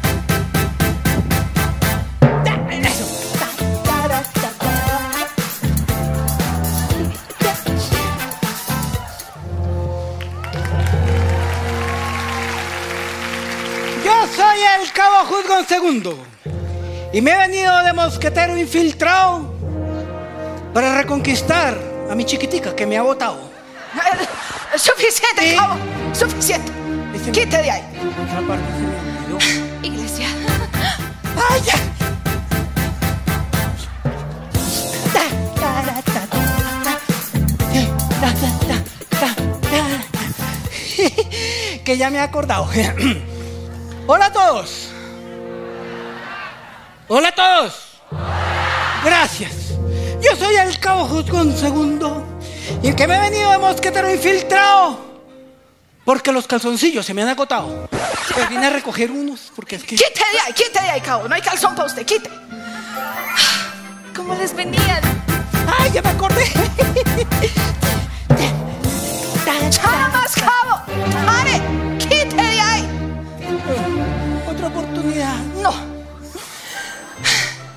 El 14.85 14.91
cabo 14.91 15.25
Juzgón 15.25 15.65
segundo 15.67 16.15
y 17.11 17.19
me 17.19 17.31
he 17.31 17.37
venido 17.37 17.75
de 17.83 17.93
mosquetero 17.93 18.55
infiltrado 18.55 19.51
para 20.73 20.95
reconquistar 21.01 21.75
a 22.09 22.13
mi 22.13 22.23
chiquitica 22.23 22.75
que 22.75 22.85
me 22.85 22.95
ha 22.97 23.01
botado. 23.01 23.49
Suficiente, 24.75 25.41
Sí. 25.41 25.55
cabo, 25.55 25.75
suficiente. 26.13 26.71
Quite 27.31 27.57
de 27.63 27.71
ahí. 27.71 27.83
Me. 28.47 29.87
Iglesia. 29.87 30.27
¡Ay, 31.49 31.61
ya! 31.65 31.73
Que 41.83 41.97
ya 41.97 42.09
me 42.09 42.17
he 42.17 42.21
acordado. 42.21 42.67
Hola 44.07 44.27
a 44.27 44.31
todos. 44.31 44.89
Hola 47.07 47.29
a 47.29 47.31
todos. 47.31 48.01
Gracias. 49.03 49.51
Yo 50.21 50.35
soy 50.35 50.55
el 50.57 50.79
cabo 50.79 51.05
Juzgón 51.05 51.57
segundo 51.57 52.23
y 52.83 52.89
el 52.89 52.95
que 52.95 53.07
me 53.07 53.15
he 53.15 53.19
venido 53.19 53.49
de 53.49 53.57
mosquetero 53.57 54.11
infiltrado. 54.11 55.03
Porque 56.03 56.31
los 56.31 56.45
calzoncillos 56.45 57.03
se 57.03 57.15
me 57.15 57.23
han 57.23 57.29
agotado. 57.29 57.89
Pues 58.33 58.47
vine 58.47 58.67
a 58.67 58.69
recoger 58.69 59.09
unos 59.09 59.51
porque 59.55 59.77
es 59.77 59.83
que... 59.83 59.95
Quite 59.95 60.19
de 60.33 60.39
ahí, 60.45 60.53
quite 60.53 60.79
de 60.79 60.89
ahí, 60.89 61.01
cabo. 61.01 61.27
No 61.27 61.33
hay 61.33 61.41
calzón 61.41 61.73
para 61.73 61.87
usted, 61.87 62.05
quite. 62.05 62.29
¿Cómo 64.15 64.35
les 64.35 64.55
venían? 64.55 65.01
¡Ay, 65.79 65.91
ya 65.91 66.03
me 66.03 66.09
acordé! 66.09 66.45
¡Nada 69.83 70.09
más, 70.09 70.35
cabo! 70.35 70.81
¡Pare! 71.25 71.84
No. 75.15 75.71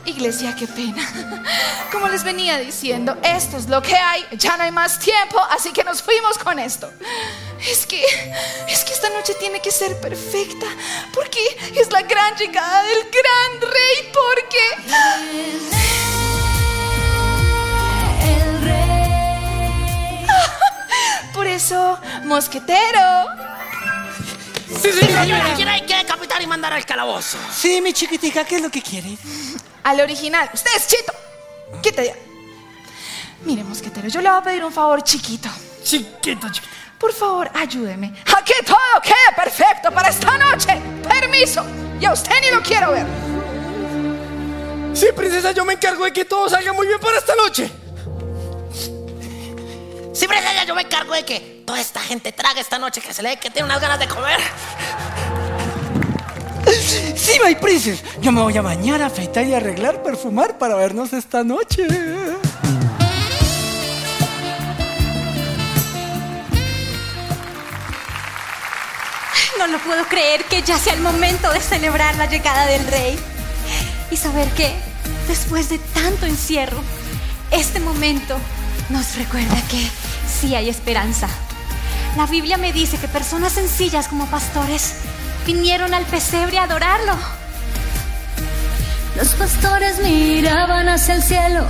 Iglesia, 0.05 0.57
qué 0.59 0.67
pena. 0.67 1.09
Como 1.93 2.09
les 2.09 2.25
venía 2.25 2.59
diciendo, 2.59 3.17
esto 3.23 3.57
es 3.57 3.69
lo 3.69 3.81
que 3.81 3.95
hay, 3.95 4.27
ya 4.33 4.57
no 4.57 4.65
hay 4.65 4.73
más 4.73 4.99
tiempo, 4.99 5.39
así 5.51 5.71
que 5.73 5.85
nos 5.85 6.03
fuimos 6.03 6.37
con 6.39 6.59
esto. 6.59 6.91
Es 7.61 7.87
que, 7.87 8.03
es 8.69 8.85
que 8.85 8.93
esta 8.93 9.09
noche 9.11 9.35
tiene 9.39 9.61
que 9.61 9.71
ser 9.71 10.01
perfecta, 10.01 10.67
porque 11.15 11.39
es 11.77 11.93
la 11.93 12.03
gran 12.03 12.35
llegada 12.37 12.83
del 12.83 13.05
gran 13.05 13.61
rey, 13.71 14.13
porque... 14.13 14.59
El 18.25 18.61
rey. 18.63 20.27
Por 21.35 21.47
eso, 21.47 22.01
mosquetero, 22.25 23.48
Sí, 24.69 24.93
señora. 24.93 25.23
Señora, 25.23 25.55
¿quién 25.57 25.69
hay 25.69 25.83
que 25.83 25.97
decapitar 25.97 26.43
y 26.43 26.47
mandar 26.47 26.73
al 26.73 26.85
calabozo? 26.85 27.39
Sí, 27.55 27.81
mi 27.81 27.93
chiquitica, 27.93 28.45
¿qué 28.45 28.57
es 28.57 28.63
lo 28.63 28.71
que 28.71 28.83
quieres? 28.83 29.19
al 29.89 30.01
original. 30.01 30.51
Usted 30.53 30.71
es 30.77 30.87
chito. 30.87 31.13
Quite 31.83 32.03
de 32.03 32.11
ahí. 32.11 32.19
Mire, 33.45 33.65
mosquetero, 33.65 34.09
yo 34.09 34.21
le 34.21 34.29
voy 34.29 34.39
a 34.39 34.43
pedir 34.43 34.65
un 34.65 34.73
favor 34.73 35.03
chiquito. 35.03 35.49
Chiquito, 35.83 36.49
chiquito. 36.51 36.75
Por 36.99 37.13
favor, 37.13 37.51
ayúdeme. 37.55 38.13
A 38.37 38.45
que 38.45 38.55
todo 38.65 38.77
quede 39.03 39.35
perfecto 39.37 39.91
para 39.93 40.09
esta 40.09 40.37
noche. 40.37 40.81
Permiso. 41.09 41.65
Y 42.01 42.05
a 42.05 42.13
usted 42.13 42.33
ni 42.43 42.51
lo 42.51 42.63
quiero 42.63 42.91
ver. 42.91 43.07
Sí, 44.93 45.07
princesa, 45.15 45.53
yo 45.53 45.65
me 45.65 45.75
encargo 45.75 46.05
de 46.05 46.13
que 46.13 46.25
todo 46.25 46.49
salga 46.49 46.73
muy 46.73 46.87
bien 46.87 46.99
para 46.99 47.19
esta 47.19 47.35
noche. 47.37 47.71
Sí, 50.13 50.27
princesa, 50.27 50.65
yo 50.65 50.75
me 50.75 50.83
encargo 50.83 51.15
de 51.15 51.25
que 51.25 51.58
toda 51.69 51.83
esta 51.83 52.01
gente 52.01 52.33
traga 52.33 52.63
esta 52.63 52.79
noche 52.79 53.03
que 53.03 53.13
se 53.13 53.23
le 53.23 53.29
ve 53.29 53.37
que 53.37 53.51
tiene 53.51 53.67
unas 53.67 53.79
ganas 53.79 53.99
de 53.99 54.09
comer. 54.09 54.41
Sí, 57.15 57.39
my 57.45 57.55
princess. 57.57 58.03
Yo 58.23 58.33
me 58.33 58.41
voy 58.41 58.57
a 58.57 58.63
bañar, 58.63 59.03
afeitar 59.03 59.45
y 59.45 59.53
arreglar, 59.53 60.03
perfumar 60.03 60.57
para 60.57 60.77
vernos 60.77 61.13
esta 61.13 61.45
noche. 61.45 61.87
No 69.59 69.67
lo 69.67 69.79
puedo 69.81 70.07
creer 70.07 70.45
que 70.45 70.63
ya 70.63 70.79
sea 70.79 70.95
el 70.95 71.03
momento 71.03 71.53
de 71.53 71.61
celebrar 71.61 72.17
la 72.17 72.25
llegada 72.25 72.65
del 72.65 72.87
rey. 72.87 73.19
Y 74.11 74.17
saber 74.17 74.49
que, 74.53 74.73
después 75.27 75.69
de 75.69 75.79
tanto 75.79 76.25
encierro, 76.25 76.81
este 77.51 77.79
momento 77.79 78.39
nos 78.89 79.17
recuerda 79.17 79.61
que 79.69 79.87
sí 80.27 80.55
hay 80.55 80.71
esperanza. 80.71 81.29
La 82.17 82.27
Biblia 82.27 82.57
me 82.57 82.73
dice 82.73 82.99
que 82.99 83.09
personas 83.09 83.53
sencillas 83.53 84.09
como 84.09 84.27
pastores 84.27 84.95
vinieron 85.47 85.95
al 85.95 86.05
pesebre 86.05 86.59
a 86.59 86.65
adorarlo. 86.65 87.17
Los 89.17 89.29
pastores 89.35 90.01
miraban 90.01 90.89
hacia 90.89 91.15
el 91.15 91.23
cielo, 91.23 91.67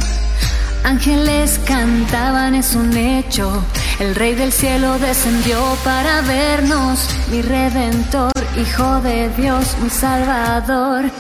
ángeles 0.85 1.61
cantaban, 1.65 2.55
es 2.55 2.75
un 2.75 2.97
hecho. 2.97 3.65
El 3.99 4.15
rey 4.15 4.35
del 4.35 4.53
cielo 4.53 4.99
descendió 4.99 5.61
para 5.85 6.21
vernos, 6.23 7.09
mi 7.31 7.43
redentor, 7.43 8.33
hijo 8.57 9.01
de 9.01 9.29
Dios, 9.31 9.77
mi 9.83 9.91
salvador. 9.91 11.11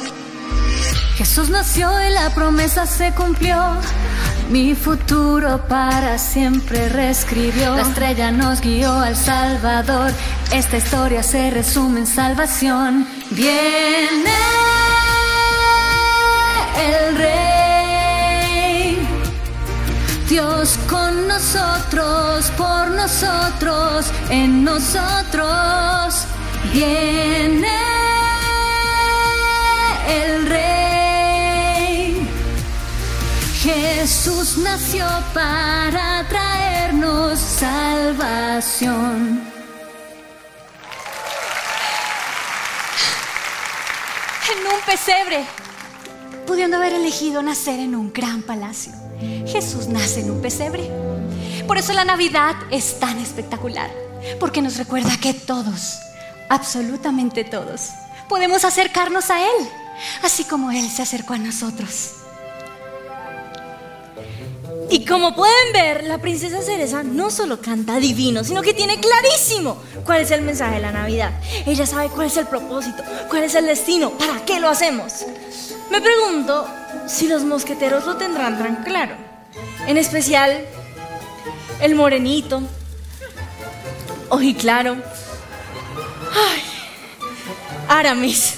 Jesús 1.16 1.50
nació 1.50 1.90
y 2.06 2.10
la 2.10 2.30
promesa 2.30 2.86
se 2.86 3.12
cumplió. 3.12 3.56
Mi 4.50 4.74
futuro 4.74 5.62
para 5.68 6.16
siempre 6.16 6.88
reescribió. 6.88 7.76
La 7.76 7.82
estrella 7.82 8.30
nos 8.30 8.62
guió 8.62 8.92
al 8.92 9.14
Salvador. 9.14 10.10
Esta 10.52 10.78
historia 10.78 11.22
se 11.22 11.50
resume 11.50 12.00
en 12.00 12.06
salvación. 12.06 13.06
Viene 13.30 14.32
el 16.80 17.16
Rey. 17.18 18.98
Dios 20.30 20.78
con 20.88 21.28
nosotros, 21.28 22.50
por 22.56 22.88
nosotros, 22.88 24.10
en 24.30 24.64
nosotros. 24.64 26.24
Viene 26.72 27.77
Jesús 34.28 34.58
nació 34.58 35.06
para 35.32 36.22
traernos 36.28 37.38
salvación. 37.38 37.80
En 44.52 44.58
un 44.66 44.80
pesebre, 44.84 45.46
pudiendo 46.46 46.76
haber 46.76 46.92
elegido 46.92 47.42
nacer 47.42 47.80
en 47.80 47.94
un 47.94 48.12
gran 48.12 48.42
palacio. 48.42 48.92
Jesús 49.46 49.88
nace 49.88 50.20
en 50.20 50.30
un 50.32 50.42
pesebre. 50.42 50.90
Por 51.66 51.78
eso 51.78 51.94
la 51.94 52.04
Navidad 52.04 52.54
es 52.70 53.00
tan 53.00 53.18
espectacular, 53.20 53.90
porque 54.38 54.60
nos 54.60 54.76
recuerda 54.76 55.16
que 55.16 55.32
todos, 55.32 56.00
absolutamente 56.50 57.44
todos, 57.44 57.92
podemos 58.28 58.66
acercarnos 58.66 59.30
a 59.30 59.40
Él, 59.40 59.68
así 60.22 60.44
como 60.44 60.70
Él 60.70 60.86
se 60.90 61.00
acercó 61.00 61.32
a 61.32 61.38
nosotros. 61.38 62.12
Y 64.90 65.04
como 65.04 65.34
pueden 65.34 65.72
ver, 65.72 66.04
la 66.04 66.18
princesa 66.18 66.62
Cereza 66.62 67.02
no 67.02 67.30
solo 67.30 67.60
canta 67.60 67.98
divino, 67.98 68.42
sino 68.42 68.62
que 68.62 68.72
tiene 68.72 68.98
clarísimo 68.98 69.76
cuál 70.04 70.22
es 70.22 70.30
el 70.30 70.42
mensaje 70.42 70.76
de 70.76 70.80
la 70.80 70.92
Navidad. 70.92 71.32
Ella 71.66 71.84
sabe 71.86 72.08
cuál 72.08 72.28
es 72.28 72.36
el 72.38 72.46
propósito, 72.46 73.02
cuál 73.28 73.44
es 73.44 73.54
el 73.54 73.66
destino, 73.66 74.12
para 74.12 74.44
qué 74.46 74.60
lo 74.60 74.68
hacemos. 74.68 75.26
Me 75.90 76.00
pregunto 76.00 76.66
si 77.06 77.28
los 77.28 77.44
mosqueteros 77.44 78.06
lo 78.06 78.16
tendrán 78.16 78.58
tan 78.58 78.82
claro. 78.84 79.14
En 79.86 79.98
especial, 79.98 80.64
el 81.80 81.94
morenito, 81.94 82.62
ojiclaro. 84.30 84.96
Ay, 86.32 86.62
Aramis. 87.88 88.54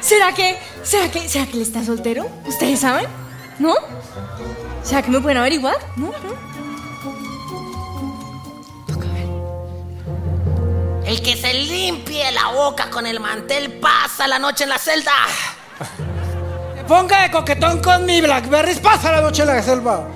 ¿Será 0.00 0.34
que, 0.34 0.58
será 0.82 1.10
que, 1.10 1.28
será 1.28 1.46
que 1.46 1.52
él 1.52 1.62
está 1.62 1.84
soltero? 1.84 2.26
¿Ustedes 2.46 2.80
saben? 2.80 3.06
¿No? 3.58 3.74
¿Será 4.82 5.02
que 5.02 5.10
me 5.10 5.20
pueden 5.20 5.38
averiguar? 5.38 5.76
No, 5.96 6.06
no. 6.06 6.50
El 11.10 11.22
que 11.22 11.36
se 11.36 11.52
limpie 11.52 12.30
la 12.30 12.48
boca 12.52 12.88
con 12.88 13.04
el 13.04 13.18
mantel 13.18 13.80
pasa 13.80 14.28
la 14.28 14.38
noche 14.38 14.62
en 14.62 14.70
la 14.70 14.78
celda. 14.78 15.10
Se 16.76 16.84
ponga 16.84 17.22
de 17.22 17.32
coquetón 17.32 17.82
con 17.82 18.04
mi 18.04 18.20
Blackberry, 18.20 18.76
pasa 18.76 19.10
la 19.10 19.20
noche 19.20 19.42
en 19.42 19.48
la 19.48 19.60
selva. 19.60 20.06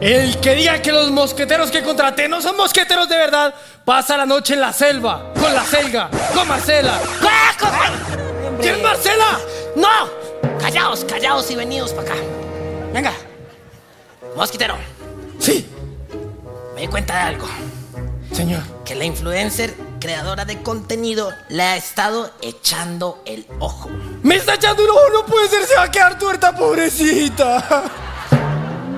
El 0.00 0.38
que 0.40 0.54
diga 0.54 0.80
que 0.80 0.92
los 0.92 1.10
mosqueteros 1.10 1.72
que 1.72 1.82
contraté 1.82 2.28
no 2.28 2.40
son 2.40 2.56
mosqueteros 2.56 3.08
de 3.08 3.16
verdad, 3.16 3.52
pasa 3.84 4.16
la 4.16 4.26
noche 4.26 4.54
en 4.54 4.60
la 4.60 4.72
selva, 4.72 5.32
con 5.34 5.52
la 5.52 5.64
selga, 5.64 6.08
con 6.32 6.46
Marcela. 6.46 7.00
¿Quién 8.60 8.76
es 8.76 8.82
Marcela? 8.82 9.40
¡No! 9.74 10.58
Callaos, 10.60 11.04
callaos 11.04 11.50
y 11.50 11.56
venidos 11.56 11.92
para 11.92 12.12
acá. 12.12 12.22
Venga. 12.92 13.12
Mosquitero, 14.36 14.76
Sí, 15.38 15.68
me 16.74 16.82
di 16.82 16.88
cuenta 16.88 17.14
de 17.14 17.20
algo. 17.20 17.48
señor. 18.32 18.62
Que 18.84 18.94
la 18.94 19.04
influencer 19.04 19.74
creadora 20.00 20.44
de 20.44 20.60
contenido 20.62 21.30
le 21.48 21.62
ha 21.62 21.76
estado 21.76 22.30
echando 22.42 23.22
el 23.26 23.46
ojo. 23.60 23.88
Me 24.22 24.36
está 24.36 24.54
echando 24.54 24.82
un 24.84 24.90
ojo, 24.90 25.08
no 25.12 25.26
puede 25.26 25.48
ser, 25.48 25.64
se 25.66 25.76
va 25.76 25.84
a 25.84 25.90
quedar 25.90 26.18
tuerta, 26.18 26.54
pobrecita. 26.54 27.84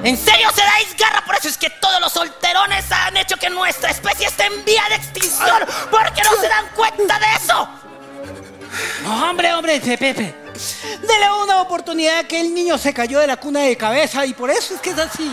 ¿En 0.02 0.16
serio 0.16 0.48
se 0.54 0.62
dais 0.62 0.96
garra? 0.96 1.24
Por 1.24 1.34
eso 1.36 1.48
es 1.48 1.58
que 1.58 1.68
todos 1.70 2.00
los 2.00 2.12
solterones 2.12 2.90
han 2.92 3.16
hecho 3.16 3.36
que 3.36 3.50
nuestra 3.50 3.90
especie 3.90 4.26
esté 4.26 4.46
en 4.46 4.64
vía 4.64 4.82
de 4.88 4.94
extinción. 4.96 5.62
Porque 5.90 6.22
no 6.22 6.30
se 6.40 6.48
dan 6.48 6.66
cuenta 6.76 7.18
de 7.18 7.26
eso. 7.36 7.68
No, 9.02 9.30
hombre, 9.30 9.52
hombre, 9.54 9.80
Pepe. 9.80 10.34
Dele 11.02 11.32
una 11.42 11.60
oportunidad 11.62 12.26
que 12.26 12.40
el 12.40 12.54
niño 12.54 12.78
se 12.78 12.92
cayó 12.92 13.18
de 13.18 13.26
la 13.26 13.36
cuna 13.36 13.60
de 13.60 13.76
cabeza 13.76 14.24
y 14.26 14.34
por 14.34 14.50
eso 14.50 14.74
es 14.74 14.80
que 14.80 14.90
es 14.90 14.98
así. 14.98 15.30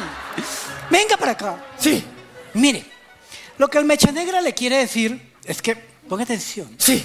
Venga 0.90 1.18
para 1.18 1.32
acá. 1.32 1.66
Sí, 1.80 2.04
Mire, 2.54 2.86
lo 3.58 3.68
que 3.68 3.80
el 3.80 3.86
mecha 3.86 4.12
negra 4.12 4.40
le 4.42 4.54
quiere 4.54 4.78
decir 4.78 5.34
es 5.44 5.62
que, 5.62 5.76
ponga 6.08 6.24
atención, 6.24 6.74
sí. 6.78 7.04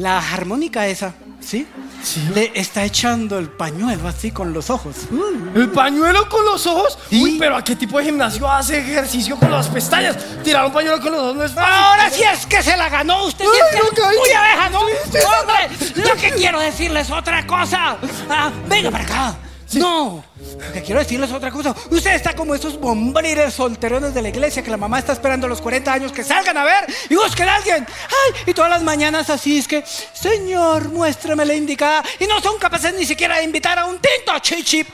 La 0.00 0.18
armónica 0.18 0.86
esa, 0.86 1.12
¿sí? 1.40 1.66
Sí. 2.02 2.26
Le 2.34 2.50
está 2.54 2.82
echando 2.84 3.38
el 3.38 3.50
pañuelo 3.50 4.08
así 4.08 4.30
con 4.30 4.54
los 4.54 4.70
ojos. 4.70 4.96
Uh. 5.10 5.58
¿El 5.58 5.68
pañuelo 5.70 6.26
con 6.30 6.42
los 6.46 6.66
ojos? 6.66 6.98
Sí. 7.10 7.22
Uy, 7.22 7.36
pero 7.38 7.56
¿a 7.56 7.62
qué 7.62 7.76
tipo 7.76 7.98
de 7.98 8.04
gimnasio 8.06 8.50
hace 8.50 8.78
ejercicio 8.78 9.36
con 9.36 9.50
las 9.50 9.68
pestañas? 9.68 10.16
Tirar 10.42 10.64
un 10.64 10.72
pañuelo 10.72 10.98
con 11.02 11.12
los 11.12 11.20
ojos 11.20 11.36
no 11.36 11.44
es 11.44 11.52
fácil. 11.52 11.74
Ahora 11.74 12.10
sí 12.10 12.22
es 12.22 12.46
que 12.46 12.62
se 12.62 12.74
la 12.78 12.88
ganó 12.88 13.26
usted. 13.26 13.44
sí 13.44 13.50
Ay, 13.52 13.78
es 13.78 13.84
no, 13.84 13.90
que 13.90 13.96
cállate. 13.96 14.18
muy 14.18 14.30
abeja, 14.30 14.70
¿no? 14.70 14.80
Hombre, 14.80 16.04
lo 16.08 16.14
que 16.16 16.30
quiero 16.32 16.60
decirles 16.60 17.06
es 17.06 17.12
otra 17.12 17.46
cosa. 17.46 17.96
Ah, 18.30 18.50
venga 18.66 18.90
para 18.90 19.04
acá. 19.04 19.34
No, 19.74 20.24
lo 20.66 20.72
que 20.72 20.82
quiero 20.82 21.00
decirles 21.00 21.30
es 21.30 21.36
otra 21.36 21.50
cosa. 21.50 21.74
Usted 21.90 22.12
está 22.14 22.34
como 22.34 22.54
esos 22.54 22.78
bombrires 22.80 23.54
solterones 23.54 24.12
de 24.14 24.20
la 24.22 24.28
iglesia 24.30 24.62
que 24.62 24.70
la 24.70 24.76
mamá 24.76 24.98
está 24.98 25.12
esperando 25.12 25.46
a 25.46 25.48
los 25.48 25.60
40 25.60 25.92
años 25.92 26.12
que 26.12 26.24
salgan 26.24 26.56
a 26.56 26.64
ver 26.64 26.86
y 27.08 27.14
busquen 27.14 27.48
a 27.48 27.54
alguien. 27.56 27.86
Ay, 27.86 28.42
y 28.46 28.54
todas 28.54 28.70
las 28.70 28.82
mañanas 28.82 29.30
así 29.30 29.58
es 29.58 29.68
que, 29.68 29.84
Señor, 30.12 30.88
muéstrame 30.88 31.44
la 31.44 31.54
indicada. 31.54 32.02
Y 32.18 32.26
no 32.26 32.40
son 32.40 32.58
capaces 32.58 32.94
ni 32.94 33.06
siquiera 33.06 33.36
de 33.36 33.44
invitar 33.44 33.78
a 33.78 33.86
un 33.86 33.98
tinto, 34.00 34.38
chichi. 34.40 34.84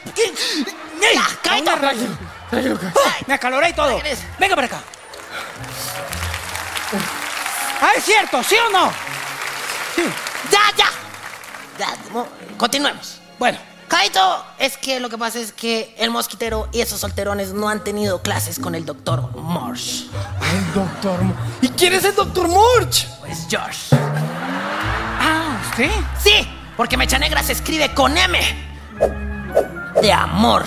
Me 3.26 3.34
acaloré 3.34 3.70
y 3.70 3.72
todo. 3.72 4.00
Venga 4.38 4.54
para 4.54 4.66
acá. 4.66 4.80
Ah, 7.80 7.92
es 7.96 8.04
cierto, 8.04 8.42
¿sí 8.42 8.56
o 8.56 8.70
no? 8.70 8.90
Sí. 9.94 10.02
Ya, 10.50 10.60
ya. 10.76 10.86
Ya, 11.78 11.94
mo- 12.12 12.26
continuemos. 12.56 13.20
Bueno, 13.38 13.58
Kaito, 13.88 14.44
es 14.59 14.77
que 14.77 14.99
lo 14.99 15.09
que 15.09 15.16
pasa 15.16 15.38
es 15.38 15.53
que 15.53 15.94
el 15.99 16.11
mosquitero 16.11 16.68
y 16.72 16.81
esos 16.81 17.01
solterones 17.01 17.53
no 17.53 17.68
han 17.68 17.85
tenido 17.85 18.20
clases 18.20 18.59
con 18.59 18.75
el 18.75 18.85
doctor 18.85 19.31
Morse. 19.37 20.07
El 20.53 20.72
doctor. 20.75 21.20
¿Y 21.61 21.68
quién 21.68 21.92
es 21.92 22.05
el 22.05 22.14
doctor 22.14 22.49
Morch? 22.49 23.07
Pues 23.20 23.46
George. 23.49 23.94
ah, 25.20 25.57
¿usted? 25.70 25.90
Sí, 26.22 26.49
porque 26.77 26.96
Mecha 26.96 27.18
Negra 27.18 27.42
se 27.44 27.53
escribe 27.53 27.94
con 27.94 28.16
M. 28.16 28.38
De 30.03 30.12
amor. 30.12 30.66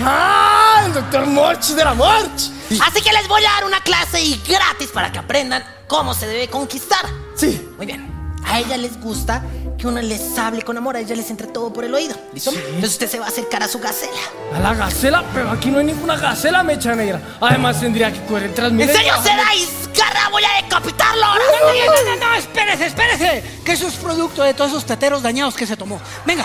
¡Ah! 0.00 0.82
El 0.86 0.94
doctor 0.94 1.26
Morch 1.26 1.66
de 1.68 1.84
la 1.84 1.94
Morch. 1.94 2.50
Así 2.84 3.00
que 3.02 3.12
les 3.12 3.28
voy 3.28 3.44
a 3.44 3.50
dar 3.52 3.64
una 3.64 3.80
clase 3.80 4.20
y 4.20 4.42
gratis 4.46 4.90
para 4.92 5.12
que 5.12 5.18
aprendan 5.18 5.64
cómo 5.86 6.14
se 6.14 6.26
debe 6.26 6.48
conquistar. 6.48 7.06
Sí. 7.36 7.68
Muy 7.76 7.86
bien. 7.86 8.09
A 8.46 8.58
ella 8.58 8.76
les 8.76 8.98
gusta 9.00 9.42
que 9.78 9.86
uno 9.86 10.00
les 10.02 10.36
hable 10.38 10.62
con 10.62 10.76
amor, 10.76 10.96
a 10.96 11.00
ella 11.00 11.14
les 11.14 11.30
entre 11.30 11.46
todo 11.46 11.72
por 11.72 11.84
el 11.84 11.94
oído. 11.94 12.14
¿Listo? 12.34 12.50
Entonces 12.50 12.90
usted 12.90 13.08
se 13.08 13.18
va 13.18 13.26
a 13.26 13.28
acercar 13.28 13.62
a 13.62 13.68
su 13.68 13.78
gacela. 13.78 14.20
A 14.54 14.58
la 14.58 14.74
gacela, 14.74 15.24
pero 15.32 15.50
aquí 15.50 15.70
no 15.70 15.78
hay 15.78 15.86
ninguna 15.86 16.16
gacela 16.16 16.62
mecha 16.62 16.94
negra. 16.94 17.20
Además 17.40 17.80
tendría 17.80 18.12
que 18.12 18.22
correr 18.26 18.52
tras 18.54 18.72
mí. 18.72 18.82
¿En 18.82 18.88
serio 18.92 19.14
se 19.22 19.28
dais 19.28 19.68
garra? 19.96 20.28
Voy 20.30 20.42
a 20.44 20.62
decapitarlo. 20.62 21.26
No, 21.26 21.34
no, 21.34 22.16
no, 22.16 22.26
no, 22.28 22.34
espérese, 22.34 22.86
espérese. 22.86 23.44
Que 23.64 23.72
eso 23.72 23.86
es 23.86 23.94
producto 23.94 24.42
de 24.42 24.52
todos 24.54 24.70
esos 24.70 24.84
teteros 24.84 25.22
dañados 25.22 25.54
que 25.54 25.66
se 25.66 25.76
tomó. 25.76 26.00
Venga, 26.26 26.44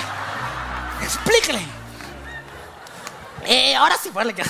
explíquele. 1.04 1.62
Eh, 3.46 3.76
ahora 3.76 3.96
sí, 4.02 4.10
ponle 4.14 4.34
que. 4.34 4.44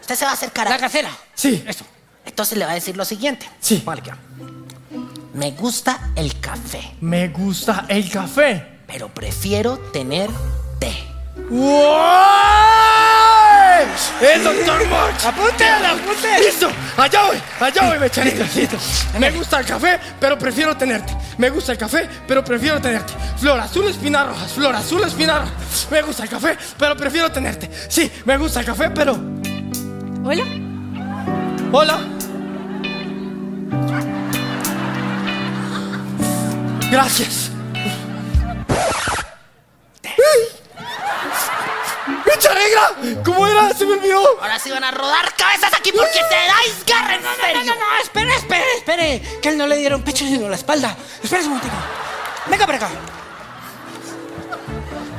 Usted 0.00 0.16
se 0.16 0.24
va 0.24 0.32
a 0.32 0.34
acercar 0.34 0.68
La 0.68 0.74
a. 0.74 0.78
gacela. 0.78 1.10
Sí. 1.34 1.64
Eso. 1.66 1.84
Entonces 2.26 2.58
le 2.58 2.64
va 2.64 2.72
a 2.72 2.74
decir 2.74 2.96
lo 2.96 3.04
siguiente. 3.04 3.48
Sí. 3.60 3.76
Póngale 3.84 4.02
que. 4.02 4.10
Me 5.34 5.50
gusta 5.52 6.10
el 6.14 6.38
café, 6.40 6.94
Me 7.00 7.28
gusta 7.28 7.84
el 7.88 8.08
café. 8.10 8.78
pero 8.86 9.08
prefiero 9.08 9.78
tener 9.92 10.30
té. 10.78 10.92
¡Uy! 11.50 11.64
¡El 14.20 14.44
doctor 14.44 14.86
Morch! 14.88 15.24
Apúntele, 15.24 15.86
apúntele. 15.86 16.46
¡Listo! 16.46 16.68
¡Allá 16.96 17.24
voy! 17.24 17.36
¡Allá 17.60 17.82
voy, 17.88 17.98
mecha 17.98 18.24
negra! 18.24 18.46
Listo. 18.54 18.76
Me 19.18 19.30
gusta 19.32 19.58
el 19.58 19.66
café, 19.66 19.98
pero 20.20 20.38
prefiero 20.38 20.76
tenerte. 20.76 21.14
Me 21.38 21.50
gusta 21.50 21.72
el 21.72 21.78
café, 21.78 22.08
pero 22.28 22.44
prefiero 22.44 22.80
tenerte. 22.80 23.12
Flor 23.36 23.58
azul, 23.58 23.86
espinas 23.88 24.26
rojas. 24.28 24.52
Flor 24.52 24.74
azul, 24.76 25.02
espinas 25.02 25.40
rojas. 25.40 25.88
Me 25.90 26.02
gusta 26.02 26.22
el 26.22 26.28
café, 26.28 26.56
pero 26.78 26.96
prefiero 26.96 27.30
tenerte. 27.32 27.68
Sí, 27.88 28.10
me 28.24 28.36
gusta 28.38 28.60
el 28.60 28.66
café, 28.66 28.90
pero. 28.90 29.18
Hola. 30.24 30.44
Hola. 31.72 32.13
Gracias. 36.94 37.50
¡Mecha 42.26 42.54
negra! 42.54 43.22
¿Cómo 43.24 43.46
era? 43.48 43.72
Se 43.74 43.84
me 43.84 43.94
olvidó. 43.94 44.40
Ahora 44.40 44.58
sí 44.60 44.70
van 44.70 44.84
a 44.84 44.90
rodar 44.92 45.34
cabezas 45.36 45.72
aquí 45.76 45.90
porque 45.92 46.20
te 46.28 46.34
dais 46.34 46.84
garra 46.86 47.16
en 47.16 47.22
No, 47.22 47.28
serio. 47.34 47.74
no, 47.74 47.80
no, 47.80 47.96
espere, 48.02 48.34
espere, 48.36 48.64
espere. 48.76 49.22
Que 49.42 49.48
él 49.48 49.58
no 49.58 49.66
le 49.66 49.76
dieron 49.76 50.02
pecho 50.02 50.24
sino 50.24 50.48
la 50.48 50.56
espalda. 50.56 50.96
Espere 51.22 51.42
un 51.42 51.48
momentito. 51.50 51.74
Venga 52.46 52.66
para 52.66 52.78
acá. 52.78 52.88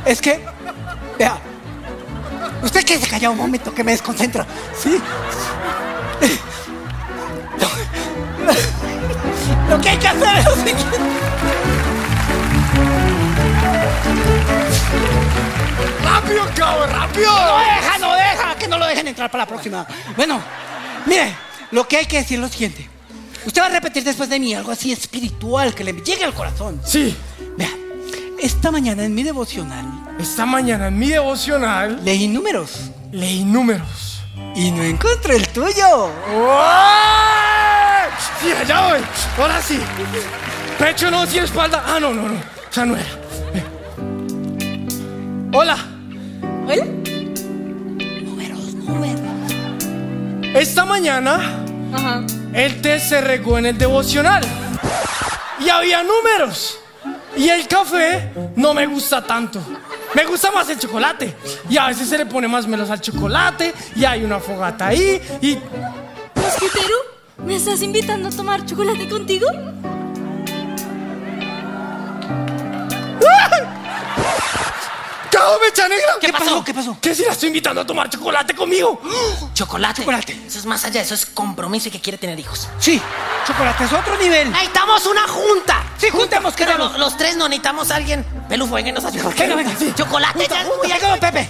Es 0.05 0.21
que, 0.21 0.45
vea, 1.17 1.37
usted 2.63 2.85
que 2.85 2.99
se 2.99 3.07
calla 3.07 3.29
un 3.31 3.37
momento 3.37 3.73
que 3.73 3.83
me 3.83 3.91
desconcentra. 3.91 4.45
Sí. 4.81 5.01
Lo, 7.59 7.69
lo 9.75 9.81
que 9.81 9.89
hay 9.89 9.97
que 9.97 10.07
hacer 10.07 10.37
es 10.37 10.45
lo 10.45 10.55
siguiente. 10.55 10.97
¡Rápido, 16.03 16.45
cabrón! 16.55 16.89
¡Rápido! 16.89 17.31
No 17.31 17.59
deja, 17.59 17.97
no 17.99 18.13
deja, 18.15 18.55
que 18.55 18.67
no 18.67 18.77
lo 18.77 18.85
dejen 18.87 19.07
entrar 19.07 19.29
para 19.31 19.43
la 19.43 19.47
próxima. 19.47 19.85
Bueno, 20.15 20.41
mire, 21.05 21.35
lo 21.71 21.87
que 21.87 21.97
hay 21.97 22.05
que 22.05 22.17
decir 22.17 22.37
es 22.37 22.41
lo 22.41 22.49
siguiente. 22.49 22.89
Usted 23.45 23.61
va 23.61 23.67
a 23.67 23.69
repetir 23.69 24.03
después 24.03 24.29
de 24.29 24.39
mí 24.39 24.53
algo 24.55 24.71
así 24.71 24.91
espiritual 24.91 25.75
que 25.75 25.83
le 25.83 25.93
llegue 25.93 26.23
al 26.23 26.33
corazón. 26.33 26.81
Sí. 26.83 27.15
Vea, 27.57 27.69
esta 28.39 28.71
mañana 28.71 29.03
en 29.05 29.13
mi 29.15 29.23
devocional 29.23 29.85
Esta 30.19 30.45
mañana 30.45 30.87
en 30.87 30.97
mi 30.99 31.07
devocional 31.09 32.03
leí 32.03 32.27
números 32.27 32.91
leí 33.11 33.43
números. 33.45 34.21
y 34.55 34.71
no 34.71 34.83
encontré 34.83 35.37
el 35.37 35.47
tuyo. 35.49 36.07
¡Uy! 36.07 36.51
Sí, 38.41 38.51
allá 38.51 38.87
voy. 38.89 38.99
Ahora 39.37 39.61
sí. 39.61 39.79
Pecho 40.77 41.09
no, 41.09 41.25
sí, 41.25 41.37
espalda. 41.39 41.83
Ah, 41.85 41.99
no, 41.99 42.13
no, 42.13 42.23
no. 42.29 42.54
Sea, 42.75 42.83
no 42.83 42.97
era. 42.97 43.07
Hola. 45.53 45.77
Hola. 46.67 46.85
Números, 48.21 48.73
números. 48.73 49.21
Esta 50.53 50.83
mañana 50.83 51.63
Ajá. 51.93 52.25
el 52.51 52.81
té 52.81 52.99
se 52.99 53.21
regó 53.21 53.57
en 53.59 53.67
el 53.67 53.77
devocional. 53.77 54.43
Y 55.61 55.69
había 55.69 56.03
números. 56.03 56.77
Y 57.37 57.47
el 57.47 57.65
café 57.65 58.33
no 58.57 58.73
me 58.73 58.85
gusta 58.87 59.25
tanto. 59.25 59.61
Me 60.13 60.25
gusta 60.25 60.51
más 60.51 60.67
el 60.67 60.77
chocolate. 60.77 61.33
Y 61.69 61.77
a 61.77 61.87
veces 61.87 62.09
se 62.09 62.17
le 62.17 62.25
pone 62.25 62.49
más 62.49 62.67
melos 62.67 62.89
al 62.89 62.99
chocolate. 62.99 63.73
Y 63.95 64.03
hay 64.03 64.25
una 64.25 64.41
fogata 64.41 64.87
ahí. 64.87 65.21
Y. 65.41 65.57
Mosquitero, 66.35 66.97
¿me 67.37 67.55
estás 67.55 67.81
invitando 67.81 68.27
a 68.27 68.31
tomar 68.31 68.65
chocolate 68.65 69.07
contigo? 69.07 69.47
¡Cabo 75.35 75.59
mecha 75.59 75.85
negra! 75.89 76.13
¿Qué 76.21 76.31
pasó? 76.31 76.63
¿Qué 76.63 76.73
pasó? 76.73 76.97
¿Qué 77.01 77.13
si 77.13 77.25
la 77.25 77.33
estoy 77.33 77.47
invitando 77.47 77.81
a 77.81 77.85
tomar 77.85 78.09
chocolate 78.09 78.55
conmigo? 78.55 79.01
Chocolate. 79.53 80.01
Chocolate. 80.01 80.31
Eso 80.47 80.59
es 80.59 80.65
más 80.65 80.85
allá, 80.85 81.01
eso 81.01 81.13
es 81.13 81.25
compromiso 81.25 81.89
y 81.89 81.91
que 81.91 81.99
quiere 81.99 82.17
tener 82.17 82.39
hijos. 82.39 82.69
Sí, 82.79 83.01
chocolate 83.45 83.83
es 83.83 83.91
otro 83.91 84.17
nivel. 84.17 84.49
¡Necesitamos 84.49 85.05
una 85.07 85.27
junta! 85.27 85.83
Sí, 85.97 86.07
juntemos, 86.09 86.55
queremos. 86.55 86.91
los, 86.93 86.99
los 87.01 87.17
tres 87.17 87.35
no 87.35 87.49
necesitamos 87.49 87.91
a 87.91 87.97
alguien. 87.97 88.23
Pelufo, 88.47 88.75
venga, 88.75 88.93
nos 88.93 89.03
ayuda. 89.03 89.29
Venga, 89.37 89.55
venga, 89.55 89.75
sí. 89.77 89.91
Chocolate 89.93 90.47
ya 90.49 90.61
es 90.61 90.67
muy 90.67 90.77
Venga, 90.89 91.09
don 91.09 91.19
Pepe. 91.19 91.49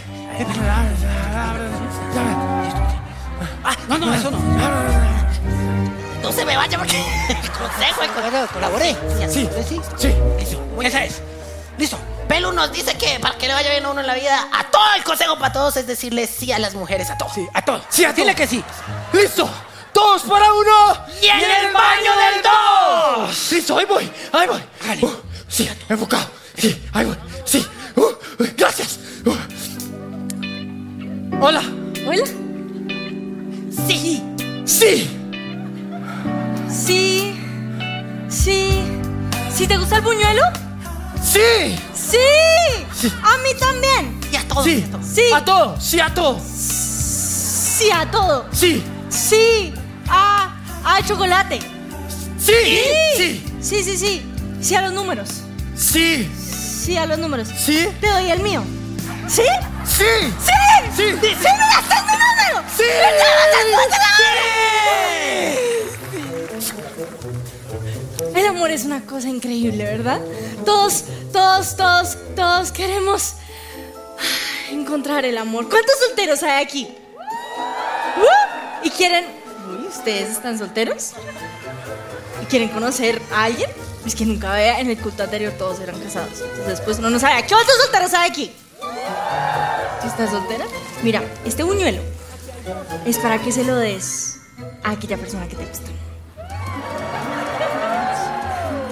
Ah, 3.63 3.75
No, 3.87 3.97
no, 3.99 4.13
eso 4.15 4.31
no. 4.31 4.39
No 6.23 6.31
se 6.31 6.43
me 6.43 6.57
vaya 6.57 6.75
porque 6.79 6.97
el 7.29 7.51
consejo, 7.51 8.01
el 8.01 8.09
consejo. 8.09 8.47
Colaboré. 8.51 8.95
Sí, 9.29 9.47
Sí. 9.67 9.79
sí. 9.95 10.57
Esa 10.81 11.03
es. 11.03 11.21
Listo. 11.77 11.99
Pelu 12.27 12.51
nos 12.51 12.71
dice 12.71 12.97
que 12.97 13.19
para 13.19 13.37
que 13.37 13.47
le 13.47 13.53
vaya 13.53 13.69
bien 13.71 13.85
a 13.85 13.89
uno 13.91 14.01
en 14.01 14.07
la 14.07 14.15
vida, 14.15 14.47
a 14.51 14.63
todo 14.71 14.83
el 14.97 15.03
consejo 15.03 15.37
para 15.37 15.53
todos 15.53 15.77
es 15.77 15.87
decirle 15.87 16.27
sí 16.27 16.51
a 16.51 16.59
las 16.59 16.73
mujeres, 16.73 17.09
a 17.09 17.17
todos. 17.17 17.33
Sí, 17.33 17.47
a 17.53 17.61
todos. 17.63 17.83
Sí, 17.89 18.03
a 18.03 18.13
Dile 18.13 18.31
todo. 18.33 18.35
que 18.37 18.47
sí. 18.47 18.63
¡Listo! 19.13 19.49
¡Todos 19.93 20.23
para 20.23 20.51
uno! 20.51 20.97
¡Y 21.21 21.27
en 21.27 21.39
el 21.39 21.71
baño 21.73 22.11
del 22.17 22.41
dos! 22.43 23.51
¡Listo! 23.51 23.77
¡Ahí 23.77 23.85
voy! 23.85 24.11
¡Ahí 24.33 24.47
voy! 24.47 24.61
Dale. 24.85 25.05
Uh, 25.05 25.21
sí, 25.47 25.69
enfocado. 25.87 26.29
Sí, 26.57 26.83
ahí 26.93 27.05
voy. 27.05 27.15
Sí. 27.45 27.65
Uh, 27.95 28.01
uh, 28.01 28.47
gracias. 28.57 28.99
Uh. 29.25 29.35
Hola. 31.41 31.61
Hola. 32.07 32.25
Sí. 33.87 34.21
Sí. 34.65 35.09
Sí. 36.67 37.39
Sí. 38.29 38.83
¿Sí 39.53 39.67
te 39.67 39.77
gusta 39.77 39.97
el 39.97 40.01
buñuelo? 40.01 40.41
Sí. 41.25 41.75
Sí. 41.95 42.17
A 43.23 43.37
mí 43.39 43.49
también. 43.59 44.19
Y 44.31 44.35
a 44.35 44.47
todos. 44.47 44.63
Sí. 44.65 44.85
Sí. 45.13 45.31
A 45.33 45.43
todo. 45.43 45.81
Sí, 45.81 45.99
a 45.99 46.13
todo. 46.13 46.39
Sí 46.39 47.91
a 47.91 48.09
todo. 48.09 48.45
Sí. 48.53 48.83
Sí. 49.09 49.73
A, 50.07 50.55
a 50.83 51.03
chocolate. 51.05 51.59
Sí. 52.37 52.79
Sí. 53.17 53.43
Sí, 53.61 53.83
sí, 53.83 53.97
sí. 53.97 54.31
Sí 54.61 54.75
a 54.75 54.81
los 54.83 54.93
números. 54.93 55.29
Sí. 55.75 56.29
Sí 56.85 56.95
a 56.95 57.05
los 57.05 57.17
números. 57.17 57.47
Sí. 57.47 57.87
Te 57.99 58.07
doy 58.07 58.29
el 58.31 58.41
mío. 58.41 58.63
¿Sí? 59.27 59.41
Sí. 59.85 60.03
¡Sí! 60.45 60.53
Sí. 60.95 61.03
¡Sí 61.03 61.07
me 61.11 61.27
das 61.27 62.05
mi 62.05 62.13
número! 62.13 62.63
Sí. 62.77 62.83
El 68.35 68.47
amor 68.47 68.69
es 68.71 68.85
una 68.85 69.01
cosa 69.01 69.29
increíble, 69.29 69.83
¿verdad? 69.83 70.19
Todos, 70.65 71.03
todos, 71.31 71.75
todos, 71.75 72.17
todos 72.35 72.71
queremos 72.71 73.35
ah, 74.17 74.71
encontrar 74.71 75.25
el 75.25 75.37
amor. 75.37 75.69
¿Cuántos 75.69 75.95
solteros 75.99 76.41
hay 76.43 76.63
aquí? 76.63 76.87
¿Y 78.83 78.89
quieren... 78.89 79.25
Uy, 79.69 79.87
¿ustedes 79.87 80.29
están 80.29 80.57
solteros? 80.57 81.13
¿Y 82.41 82.45
quieren 82.45 82.69
conocer 82.69 83.21
a 83.31 83.45
alguien? 83.45 83.69
Es 84.05 84.13
que 84.15 84.25
nunca 84.25 84.51
vea, 84.53 84.79
en 84.79 84.89
el 84.89 84.97
culto 84.97 85.23
anterior 85.23 85.53
todos 85.57 85.79
eran 85.79 85.99
casados. 85.99 86.41
Entonces 86.41 86.67
después 86.67 86.99
uno 86.99 87.09
no 87.09 87.19
sabe. 87.19 87.45
¿Cuántos 87.47 87.75
solteros 87.83 88.13
hay 88.13 88.29
aquí? 88.29 88.51
¿Tú 90.01 90.07
estás 90.07 90.29
soltera? 90.29 90.65
Mira, 91.03 91.23
este 91.45 91.63
buñuelo 91.63 92.01
es 93.05 93.17
para 93.17 93.39
que 93.39 93.51
se 93.51 93.63
lo 93.63 93.75
des 93.75 94.37
a 94.83 94.91
aquella 94.91 95.17
persona 95.17 95.47
que 95.47 95.55
te 95.55 95.65
gusta. 95.65 95.89